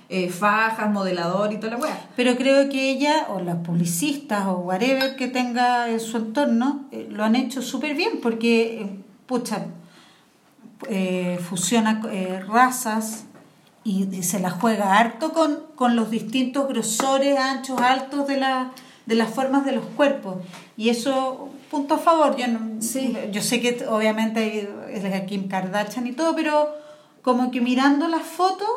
[0.09, 1.99] eh, fajas, modelador y toda la weá.
[2.15, 7.07] Pero creo que ella, o las publicistas, o whatever que tenga en su entorno, eh,
[7.11, 9.65] lo han hecho súper bien, porque, eh, pucha,
[10.89, 13.25] eh, fusiona eh, razas
[13.83, 18.71] y, y se la juega harto con, con los distintos grosores, anchos, altos de, la,
[19.05, 20.35] de las formas de los cuerpos.
[20.75, 22.35] Y eso, punto a favor.
[22.37, 23.15] Yo, no- Sí.
[23.31, 26.69] yo sé que obviamente hay- es Kim Kardashian y todo, pero
[27.21, 28.67] como que mirando las fotos,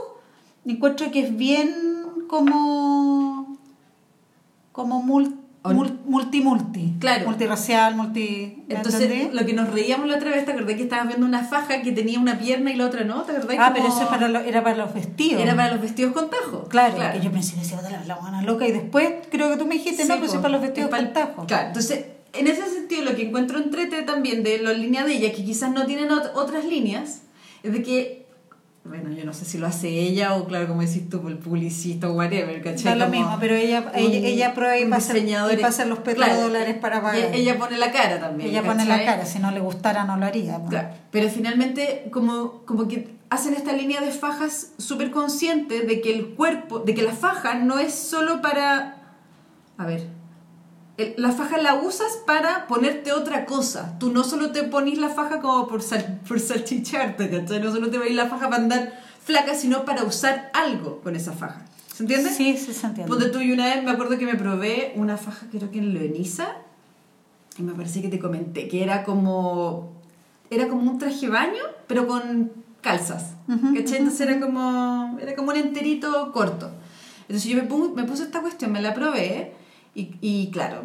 [0.66, 1.74] encuentro que es bien
[2.28, 3.56] como
[4.72, 7.26] como multi multi Claro.
[7.26, 9.34] multirracial multi ¿me Entonces, entendés?
[9.34, 11.92] lo que nos reíamos la otra vez, ¿te acordás que estabas viendo una faja que
[11.92, 13.22] tenía una pierna y la otra no?
[13.22, 13.56] ¿Te acordás?
[13.58, 16.12] ah Como- pero eso es para lo- era para los vestidos Era para los vestidos
[16.14, 16.64] con tajo.
[16.68, 19.66] claro, que yo pensé que decía la, la buena loca y después creo que tú
[19.66, 22.04] me dijiste no Sí, pues po, es para los vestidos es con tajo Claro, entonces,
[22.32, 25.72] en ese sentido, lo que encuentro entrete también de la línea de ella, que quizás
[25.72, 27.22] no tienen ot- otras líneas,
[27.64, 28.19] es de que,
[28.84, 32.08] bueno, yo no sé si lo hace ella o, claro, como decís tú, el publicista
[32.08, 32.84] o whatever, ¿cachai?
[32.84, 36.76] da lo Como mismo pero ella ella, ella prueba y pasa, y pasa los petrodólares
[36.78, 38.48] para y- pagar Ella pone la cara también.
[38.50, 40.58] ella pone la cara si no le gustara no lo haría.
[40.68, 46.14] Claro, pero finalmente como, como que hacen esta línea de fajas súper consciente de que
[46.14, 48.96] el cuerpo, de que la faja no es solo para...
[49.78, 50.08] A ver,
[51.16, 53.96] la faja la usas para ponerte otra cosa.
[53.98, 57.60] Tú no solo te ponís la faja como por, sal, por salchicharte, ¿cachai?
[57.60, 61.32] No solo te ponís la faja para andar flaca, sino para usar algo con esa
[61.32, 61.64] faja.
[61.94, 62.30] ¿Se entiende?
[62.30, 65.16] sí sí se entiende Ponte tú y una vez me acuerdo que me probé una
[65.18, 66.56] faja, creo que en Leonisa,
[67.58, 69.92] y me parece que te comenté, que era como,
[70.50, 73.34] era como un traje baño, pero con calzas.
[73.48, 73.98] Ujú, ¿Cachai?
[73.98, 76.70] Entonces era como, era como un enterito corto.
[77.22, 79.52] Entonces yo me, pu- me puse esta cuestión, me la probé,
[80.00, 80.82] y, y claro,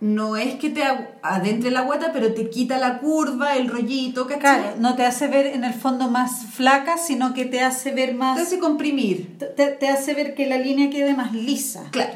[0.00, 0.82] no es que te
[1.22, 4.40] adentre la guata, pero te quita la curva, el rollito, ¿cachai?
[4.60, 8.14] Claro, no te hace ver en el fondo más flaca, sino que te hace ver
[8.14, 8.36] más...
[8.36, 9.38] Te hace comprimir.
[9.38, 11.84] te, te hace ver que la línea quede más lisa.
[11.92, 12.14] Claro.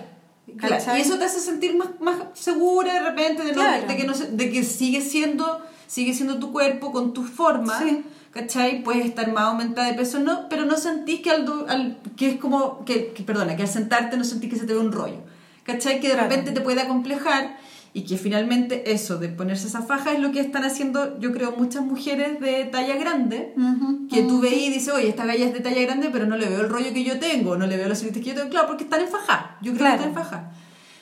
[0.58, 4.04] Claro, y eso te hace sentir más, más segura de repente de, no- de que
[4.04, 8.02] no se- de que sigue siendo sigue siendo tu cuerpo con tu forma Sí.
[8.30, 8.82] ¿cachai?
[8.82, 12.36] puedes estar más aumentada de peso no pero no sentís que al, al- que es
[12.40, 15.18] como que, que, perdona que al sentarte no sentís que se te ve un rollo
[15.66, 16.00] ¿cachai?
[16.00, 16.28] que de Claro.
[16.30, 17.56] repente te puede acomplejar
[17.92, 21.52] y que finalmente eso de ponerse esa faja es lo que están haciendo yo creo
[21.56, 25.52] muchas mujeres de talla grande Ujú, que tú veís y dices, oye, esta galla es
[25.54, 27.88] de talla grande, pero no le veo el rollo que yo tengo, no le veo
[27.88, 28.50] los silites que yo tengo.
[28.50, 29.56] Claro, porque están en faja.
[29.62, 30.02] Yo creo Claro.
[30.02, 30.50] que están en faja.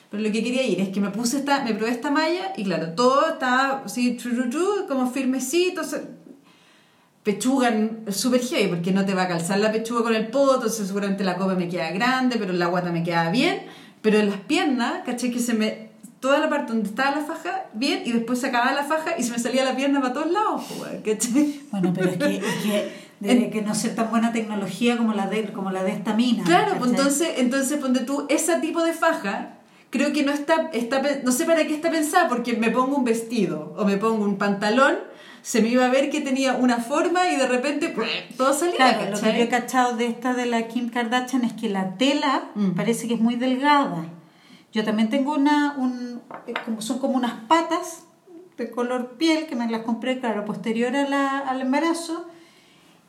[0.09, 2.63] Pero lo que quería ir es que me puse esta, me probé esta malla y
[2.63, 5.81] claro, todo estaba así, tru, tru, como firmecito.
[5.81, 6.01] o sea,
[7.23, 7.73] pechuga
[8.09, 11.23] súper heavy, porque no te va a calzar la pechuga con el poto, entonces seguramente
[11.23, 13.63] la copa me queda grande, pero la guata me queda bien.
[14.05, 15.89] Pero en las piernas, caché que se me.
[16.19, 19.23] Toda la parte donde estaba la faja, bien, y después se acababa la faja y
[19.23, 20.61] se me salía la pierna para todos lados,
[21.03, 21.61] ¿cachai?
[21.71, 25.25] Bueno, pero es que, es que debe que no ser tan buena tecnología como la
[25.25, 26.43] de, como la de esta mina.
[26.43, 26.95] Claro, pues ¿cachai?
[26.97, 29.55] entonces, entonces ponte tú, ese tipo de faja,
[29.89, 33.05] creo que no está, está, no sé para qué está pensada, porque me pongo un
[33.05, 34.97] vestido o me pongo un pantalón,
[35.45, 38.03] se me iba a ver que tenía una forma y de repente ¡pum!
[38.35, 41.53] todo salía, Claro, lo que yo he cachado de esta de la Kim Kardashian es
[41.53, 42.71] que la tela Mm.
[42.71, 44.05] parece que es muy delgada.
[44.73, 48.05] Yo también tengo una, un, eh, como, son como unas patas
[48.57, 52.25] de color piel que me las compré, claro, posterior a la, al embarazo.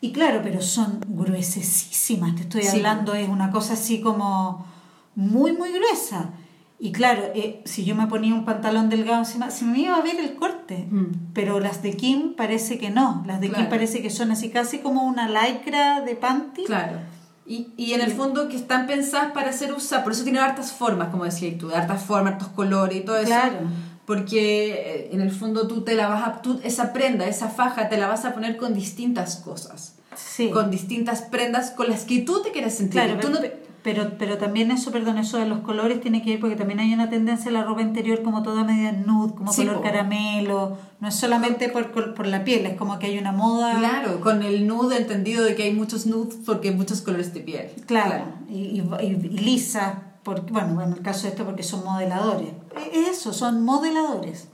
[0.03, 2.77] Y claro, pero son gruesísimas, te estoy Sí.
[2.77, 4.67] hablando, es una cosa así como
[5.15, 6.31] muy, muy gruesa.
[6.79, 10.03] Y claro, eh, si yo me ponía un pantalón delgado encima, se me iba a
[10.03, 10.87] ver el corte.
[10.91, 11.33] Mm.
[11.33, 13.25] Pero las de Kim parece que no.
[13.27, 16.65] Las de Kim parece que son así casi como una lycra de panty.
[16.65, 16.99] Claro.
[17.47, 20.73] Y, y en el fondo que están pensadas para ser usadas, por eso tiene hartas
[20.73, 23.27] formas, como decías tú, hartas formas, hartos colores y todo eso.
[23.29, 23.59] Claro.
[24.05, 27.89] Porque eh, en el fondo tú te la vas a, tú, esa prenda, esa faja,
[27.89, 29.95] te la vas a poner con distintas cosas.
[30.15, 30.51] Sí.
[30.51, 33.01] Con distintas prendas con las que tú te quieras sentir.
[33.01, 36.31] Claro, Tú pero, no- pero, pero también eso, perdón, eso de los colores tiene que
[36.31, 39.53] ver porque también hay una tendencia en la ropa interior como toda media nude, como
[39.53, 39.83] Sí, color po.
[39.83, 40.77] caramelo.
[40.99, 43.79] No es solamente por, por, por la piel, es como que hay una moda.
[43.79, 47.41] Claro, con el nude entendido de que hay muchos nudes porque hay muchos colores de
[47.41, 47.71] piel.
[47.87, 51.85] Claro, Y, y, y- y lisas, porque, bueno, en el caso de esto porque son
[51.85, 52.49] modeladores.
[52.93, 54.49] Es Eso, son modeladores.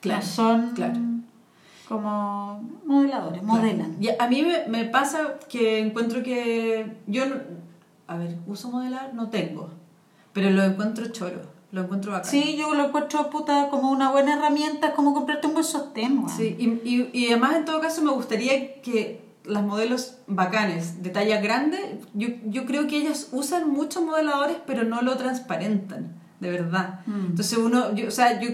[0.00, 1.00] Claro, No son claro.
[1.88, 3.96] como modeladores, modelan.
[4.00, 7.65] Y a mí me, me pasa que encuentro que yo, no-
[8.06, 9.70] a ver, uso modelar, no tengo,
[10.32, 11.40] pero lo encuentro choro,
[11.72, 12.30] lo encuentro bacán.
[12.30, 16.18] Sí, yo lo encuentro puta como una buena herramienta, es como comprarte un buen sostén.
[16.18, 16.30] weón.
[16.30, 21.10] Sí, y, y, y además en todo caso me gustaría que las modelos bacanes de
[21.10, 26.14] talla grande, yo, yo creo que ellas usan muchos modeladores pero no lo transparentan.
[26.40, 27.00] de verdad.
[27.06, 27.26] Mm.
[27.26, 28.48] Entonces uno, yo, o sea, yo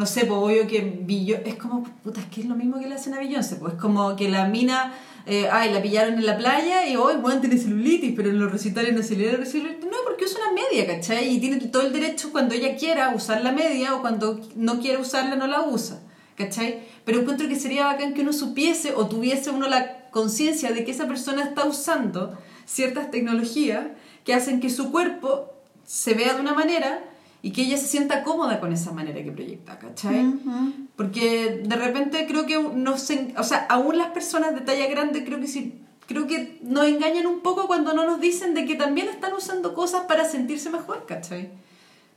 [0.00, 2.86] no sé, pues obvio que Beyoncé, es como, puta, es que es lo mismo que
[2.86, 4.94] le hacen a Beyoncé, pues es como que la mina,
[5.26, 8.50] eh, ay, la pillaron en la playa y hoy, bueno, tiene celulitis, pero en los
[8.50, 9.84] recitales no se le da celulitis.
[9.84, 11.28] No, porque usa una media, ¿cachai?
[11.28, 14.96] Y tiene todo el derecho cuando ella quiera usar la media o cuando no quiere
[14.96, 16.00] usarla no la usa,
[16.34, 16.82] ¿cachai?
[17.04, 20.92] Pero encuentro que sería bacán que uno supiese o tuviese uno la conciencia de que
[20.92, 23.88] esa persona está usando ciertas tecnologías
[24.24, 25.52] que hacen que su cuerpo
[25.84, 27.04] se vea de una manera
[27.42, 30.26] y que ella se sienta cómoda con esa manera que proyecta, ¿cachai?
[30.26, 30.72] Ujú.
[30.96, 35.24] Porque de repente creo que no se, o sea, aún las personas de talla grande
[35.24, 38.74] creo que sí, creo que nos engañan un poco cuando no nos dicen de que
[38.74, 41.50] también están usando cosas para sentirse mejor, ¿cachai?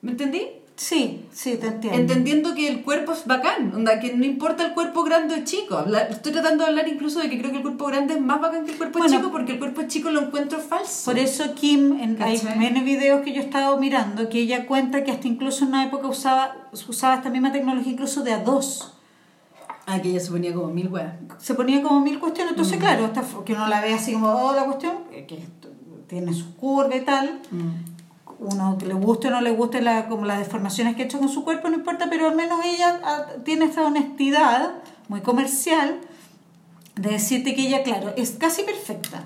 [0.01, 0.47] ¿Me entendí?
[0.75, 1.99] Sí, sí, te entiendo.
[1.99, 5.85] Entendiendo que el cuerpo es bacán, onda, que no importa el cuerpo grande o chico.
[6.09, 8.65] Estoy tratando de hablar incluso de que creo que el cuerpo grande es más bacán
[8.65, 9.15] que el cuerpo Bueno.
[9.15, 11.11] chico porque el cuerpo chico lo encuentro falso.
[11.11, 12.41] Por eso Kim, en, hay.
[12.59, 15.85] N videos que yo he estado mirando, que ella cuenta que hasta incluso en una
[15.85, 16.55] época usaba,
[16.87, 18.93] usaba esta misma tecnología incluso de a dos.
[19.85, 21.13] Ah, que ella se ponía como mil weas.
[21.37, 22.55] Se ponía como mil cuestiones, Mm.
[22.55, 25.39] entonces claro, hasta que uno la ve así como, oh, la cuestión, que que
[26.07, 27.41] tiene su curva y tal,
[28.43, 31.19] uno que le guste o no le guste la, como las deformaciones que ha hecho
[31.19, 34.73] con su cuerpo, no importa, pero al menos ella ah, tiene esta honestidad
[35.07, 35.99] muy comercial
[36.95, 39.25] de decirte que ella, claro, es casi perfecta.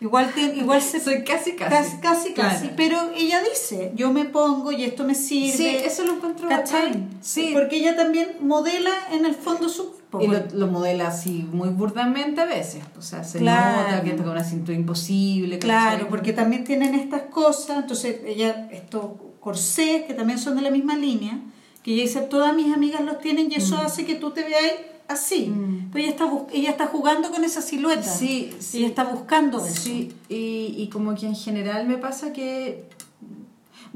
[0.00, 1.70] Igual, tiene, igual se Soy casi casi.
[1.74, 2.50] Casi, casi, Claro.
[2.50, 2.70] casi.
[2.76, 5.56] Pero ella dice, yo me pongo y esto me sirve.
[5.56, 7.06] Sí, eso lo encuentro ¿Cachai?
[7.20, 7.50] Sí.
[7.54, 9.95] Porque ella también modela en el fondo su.
[10.22, 12.82] Y lo, lo modela así muy burdamente a veces.
[12.98, 13.82] O sea, se Claro.
[13.90, 15.58] nota que está con una cintura imposible.
[15.58, 17.78] Claro, porque también tienen estas cosas.
[17.78, 19.04] Entonces, ella, estos
[19.40, 21.38] corsés, que también son de la misma línea,
[21.82, 24.72] que ella dice, todas mis amigas los tienen y eso hace que tú te veas
[25.08, 25.46] así.
[25.46, 25.90] Mm.
[25.92, 28.02] Pues ella está, ella está jugando con esa silueta.
[28.02, 28.78] Sí, sí.
[28.78, 29.82] Ella está buscando eso.
[29.82, 32.84] Sí, y, y como que en general me pasa que.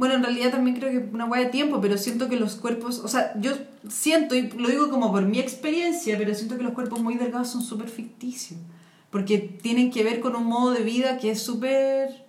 [0.01, 3.01] Bueno, en realidad también creo que una hueá de tiempo, pero siento que los cuerpos.
[3.01, 3.53] O sea, yo
[3.87, 7.49] siento, y lo digo como por mi experiencia, pero siento que los cuerpos muy delgados
[7.49, 8.59] son súper ficticios.
[9.11, 12.25] Porque tienen que ver con un modo de vida que es súper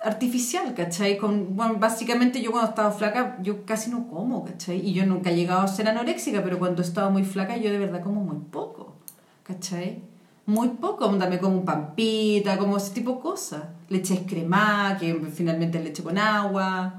[0.00, 1.16] artificial, ¿cachai?
[1.16, 4.84] Con, bueno, básicamente yo cuando estaba flaca, yo casi no como, ¿cachai?
[4.84, 7.78] Y yo nunca he llegado a ser anoréxica, pero cuando estaba muy flaca yo de
[7.78, 8.96] verdad como muy poco,
[9.44, 10.02] ¿cachai?
[10.46, 13.62] Muy poco, me como un pampita, como ese tipo de cosas.
[13.88, 16.94] Leche escremada, que finalmente es leche con agua,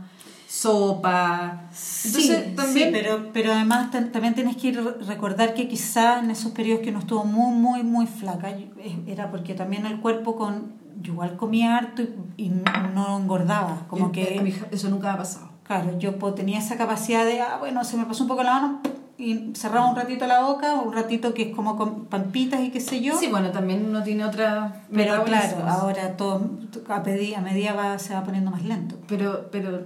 [0.47, 1.63] sopa.
[2.05, 2.87] Entonces sí, también...
[2.89, 6.83] sí, pero, pero además tam- también tienes que ir recordar que quizá en esos periodos
[6.83, 10.81] que no estuvo muy, muy, muy flaca, eh, era porque también el cuerpo con...
[11.01, 12.01] Yo igual comía harto
[12.37, 12.49] y, y
[12.93, 14.63] no engordaba, como yo- que...
[14.71, 15.49] Eso nunca ha pasado.
[15.63, 18.79] Claro, yo tenía esa capacidad de, ah, bueno, se me pasó un poco la mano
[19.23, 22.79] y cerraba un ratito la boca, un ratito que es como con pampitas y qué
[22.79, 23.17] sé yo.
[23.17, 24.83] Sí, bueno, también uno tiene otra...
[24.93, 26.49] pero claro, ahora todo
[26.89, 28.95] a, pedi- a medida va, se va poniendo más lento.
[29.07, 29.85] Pero, pero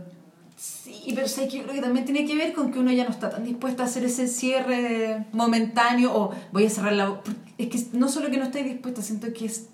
[0.56, 3.04] sí, pero sé que yo creo que también tiene que ver con que uno ya
[3.04, 7.32] no está tan dispuesta a hacer ese cierre momentáneo o voy a cerrar la boca.
[7.58, 9.68] Es que no solo que no estáis dispuesta, siento que es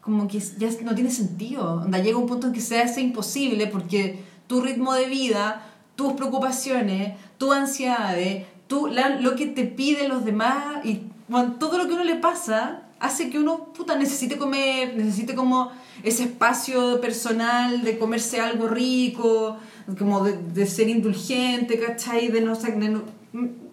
[0.00, 1.82] como que ya no tiene sentido.
[1.82, 5.62] Onda, llega un punto en que se hace imposible porque tu ritmo de vida,
[5.96, 11.78] tus preocupaciones, tus ansiedades, tú, la- lo que te piden los demás y bueno, todo
[11.78, 15.70] lo que uno le pasa hace que uno puta, necesite comer, necesite como
[16.02, 19.56] ese espacio personal de comerse algo rico,
[19.98, 22.28] como de, de ser indulgente, ¿cachai?
[22.28, 23.02] De no, de no-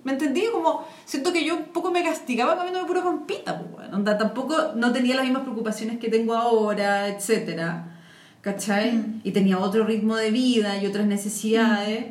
[0.03, 0.43] ¿Me entendí?
[0.51, 3.97] Como siento que yo un poco me castigaba comiéndome pura pampita, pues, bueno.
[3.97, 7.99] Onda, tampoco no tenía las mismas preocupaciones que tengo ahora, etcétera,
[8.41, 9.03] ¿cachai?
[9.23, 12.05] Y tenía otro ritmo de vida y otras necesidades,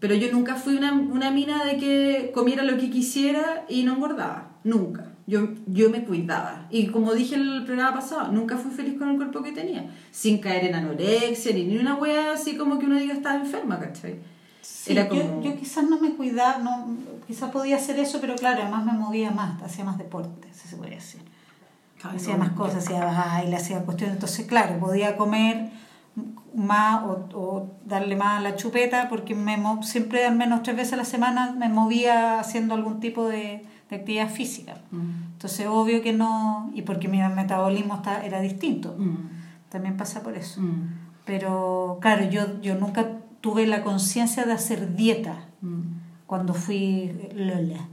[0.00, 3.94] pero yo nunca fui una, una mina de que comiera lo que quisiera y no
[3.94, 5.06] engordaba, nunca.
[5.26, 6.66] Yo, yo me cuidaba.
[6.70, 9.88] Y como dije en el programa pasado, nunca fui feliz con el cuerpo que tenía,
[10.10, 13.78] sin caer en anorexia ni ni una wea así como que uno diga estaba enferma,
[13.78, 14.18] ¿cachai?
[14.62, 16.96] Sí, Era yo, como- yo quizás no me cuidaba, no,
[17.26, 20.76] quizás podía hacer eso, pero claro, además me movía más, hacía más deporte, si se
[20.76, 21.20] podía decir.
[22.02, 24.16] Hacía no, más yo- cosas, hacía baile, hacía cuestiones.
[24.16, 25.70] Entonces, claro, podía comer
[26.54, 30.92] más o, o darle más a la chupeta porque me siempre al menos tres veces
[30.94, 34.76] a la semana me movía haciendo algún tipo de, de actividad física.
[34.90, 35.32] Mm.
[35.32, 38.94] Entonces, obvio que no, y porque mi metabolismo está, era distinto.
[38.96, 39.28] Mm.
[39.68, 40.60] También pasa por eso.
[40.60, 40.94] Mm.
[41.24, 45.46] Pero, claro, yo, yo nunca tuve la conciencia de hacer dieta
[46.26, 47.88] cuando fui Lola.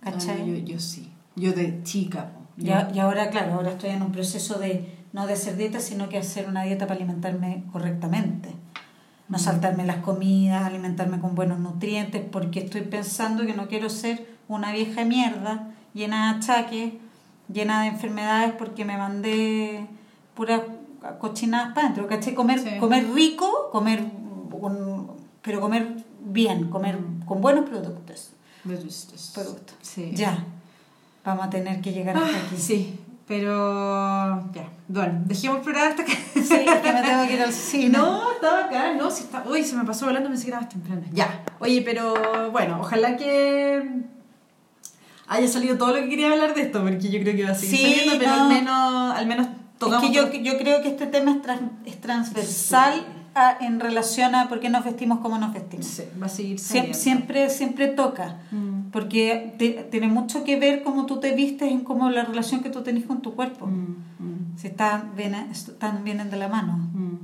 [0.00, 0.46] ¿Cachai?
[0.46, 1.12] Yo, yo sí.
[1.36, 2.32] Yo de chica.
[2.56, 6.18] y ahora, claro, ahora estoy en un proceso de no de hacer dieta, sino que
[6.18, 8.50] hacer una dieta para alimentarme correctamente.
[9.28, 14.26] No saltarme las comidas, alimentarme con buenos nutrientes, porque estoy pensando que no quiero ser
[14.48, 16.92] una vieja mierda llena de achaques,
[17.52, 19.86] llena de enfermedades, porque me mandé
[20.34, 20.62] puras
[21.18, 22.06] cochinadas para adentro.
[22.08, 22.34] ¿Cachai?
[22.34, 22.78] Comer, Sí.
[22.78, 24.00] comer rico, comer
[24.52, 25.10] un-
[25.42, 28.30] pero comer bien, comer con buenos productos.
[28.62, 29.32] Productos.
[29.34, 29.76] Productos.
[29.82, 30.12] Sí.
[30.14, 30.44] Ya,
[31.24, 32.56] vamos a tener que llegar hasta Ah, aquí.
[32.56, 34.68] sí, pero ya.
[34.88, 36.04] Bueno, dejemos el programa hasta.
[36.06, 37.96] Sí, es que me tengo que ir al cine.
[37.98, 39.42] No, estaba acá, no, si está...
[39.48, 41.02] Uy, se me pasó volando, pensé que era más temprano.
[41.12, 43.82] Ya, oye, pero bueno, ojalá que
[45.28, 47.54] haya salido todo lo que quería hablar de esto, porque yo creo que va a
[47.54, 48.42] seguir Sí, saliendo, pero no.
[48.42, 50.06] al menos, al menos Es tocamos...
[50.06, 54.48] que yo, yo creo que este tema es, tran- es transversal a- en relación a
[54.48, 55.86] por qué nos vestimos como nos vestimos.
[55.86, 56.98] Sí, va a seguir saliendo.
[56.98, 61.80] Siempre, siempre toca, Mm, porque te- tiene mucho que ver cómo tú te vistes en
[61.82, 63.66] cómo la relación que tú tenés con tu cuerpo.
[63.66, 66.76] mm, mm, Si están, vienen, están, vienen de la mano.
[66.92, 67.18] mm.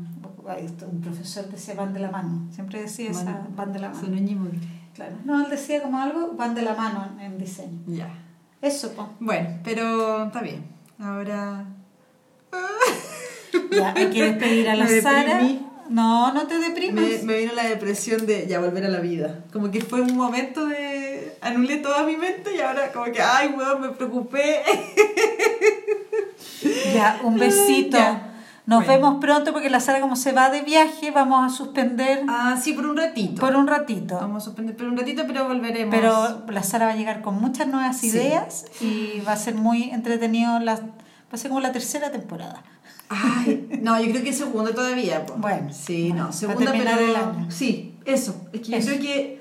[0.48, 4.08] Un profesor decía van de la mano, siempre decía esa, Van- de la mano.
[4.08, 4.58] Ñimuri.
[4.94, 5.14] Claro.
[5.26, 7.78] No, él decía como algo, van de la mano en, en diseño.
[7.86, 8.08] Ya.
[8.62, 9.06] Eso, pues.
[9.20, 10.64] Bueno, pero está bien.
[10.98, 11.66] Ahora...
[13.70, 15.34] Ya, hay que despedir a la Me Sara.
[15.38, 15.66] deprimí.
[15.90, 17.04] No, no te deprimas.
[17.04, 19.44] Me, me vino la depresión de ya volver a la vida.
[19.52, 21.07] Como que fue un momento de.
[21.40, 24.62] Anulé toda mi mente y ahora, como que, ay, weón, me preocupé.
[26.94, 27.96] Ya, un besito.
[27.96, 28.24] Ya.
[28.66, 28.92] Nos Bueno.
[29.00, 32.72] vemos pronto porque la Sara como se va de viaje, vamos a suspender Ah, sí,
[32.74, 33.40] por un ratito.
[33.40, 34.16] por un ratito.
[34.16, 35.94] Vamos a suspender por un ratito, pero volveremos.
[35.94, 38.08] Pero la Sara va a llegar con muchas nuevas Sí.
[38.08, 40.58] ideas y va a ser muy entretenido.
[40.60, 40.80] La, va
[41.32, 42.62] a ser como la tercera temporada.
[43.08, 45.24] Ay, no, yo creo que segunda todavía.
[45.24, 45.34] po.
[45.38, 46.90] Bueno, sí, bueno, no, segunda, pero.
[46.98, 47.50] el año.
[47.50, 48.48] Sí, eso.
[48.52, 48.88] Es que yo Eso.
[48.88, 49.37] creo que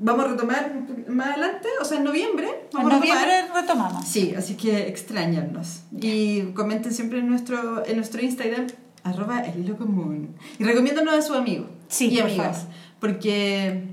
[0.00, 0.72] vamos a retomar
[1.08, 2.46] más adelante, o sea, en noviembre.
[2.48, 3.18] En Vamos a retomar.
[3.26, 4.04] noviembre retomamos.
[4.06, 5.80] Sí, así que extrañarnos.
[6.00, 8.66] Y comenten siempre en nuestro, en nuestro Instagram,
[9.04, 10.36] arroba el hilo común.
[10.58, 12.58] Y recomiéndanos a sus amigos Sí, y por amigas.
[12.58, 12.72] favor.
[13.00, 13.84] Porque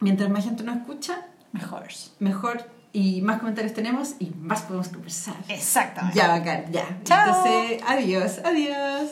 [0.00, 1.84] mientras más gente nos escucha, Mejor.
[2.18, 5.36] mejor y más comentarios tenemos y más podemos conversar.
[5.48, 6.16] Exactamente.
[6.18, 6.98] Ya, bacán, ya.
[7.04, 7.44] Chao.
[7.46, 9.10] Entonces, adiós, adiós.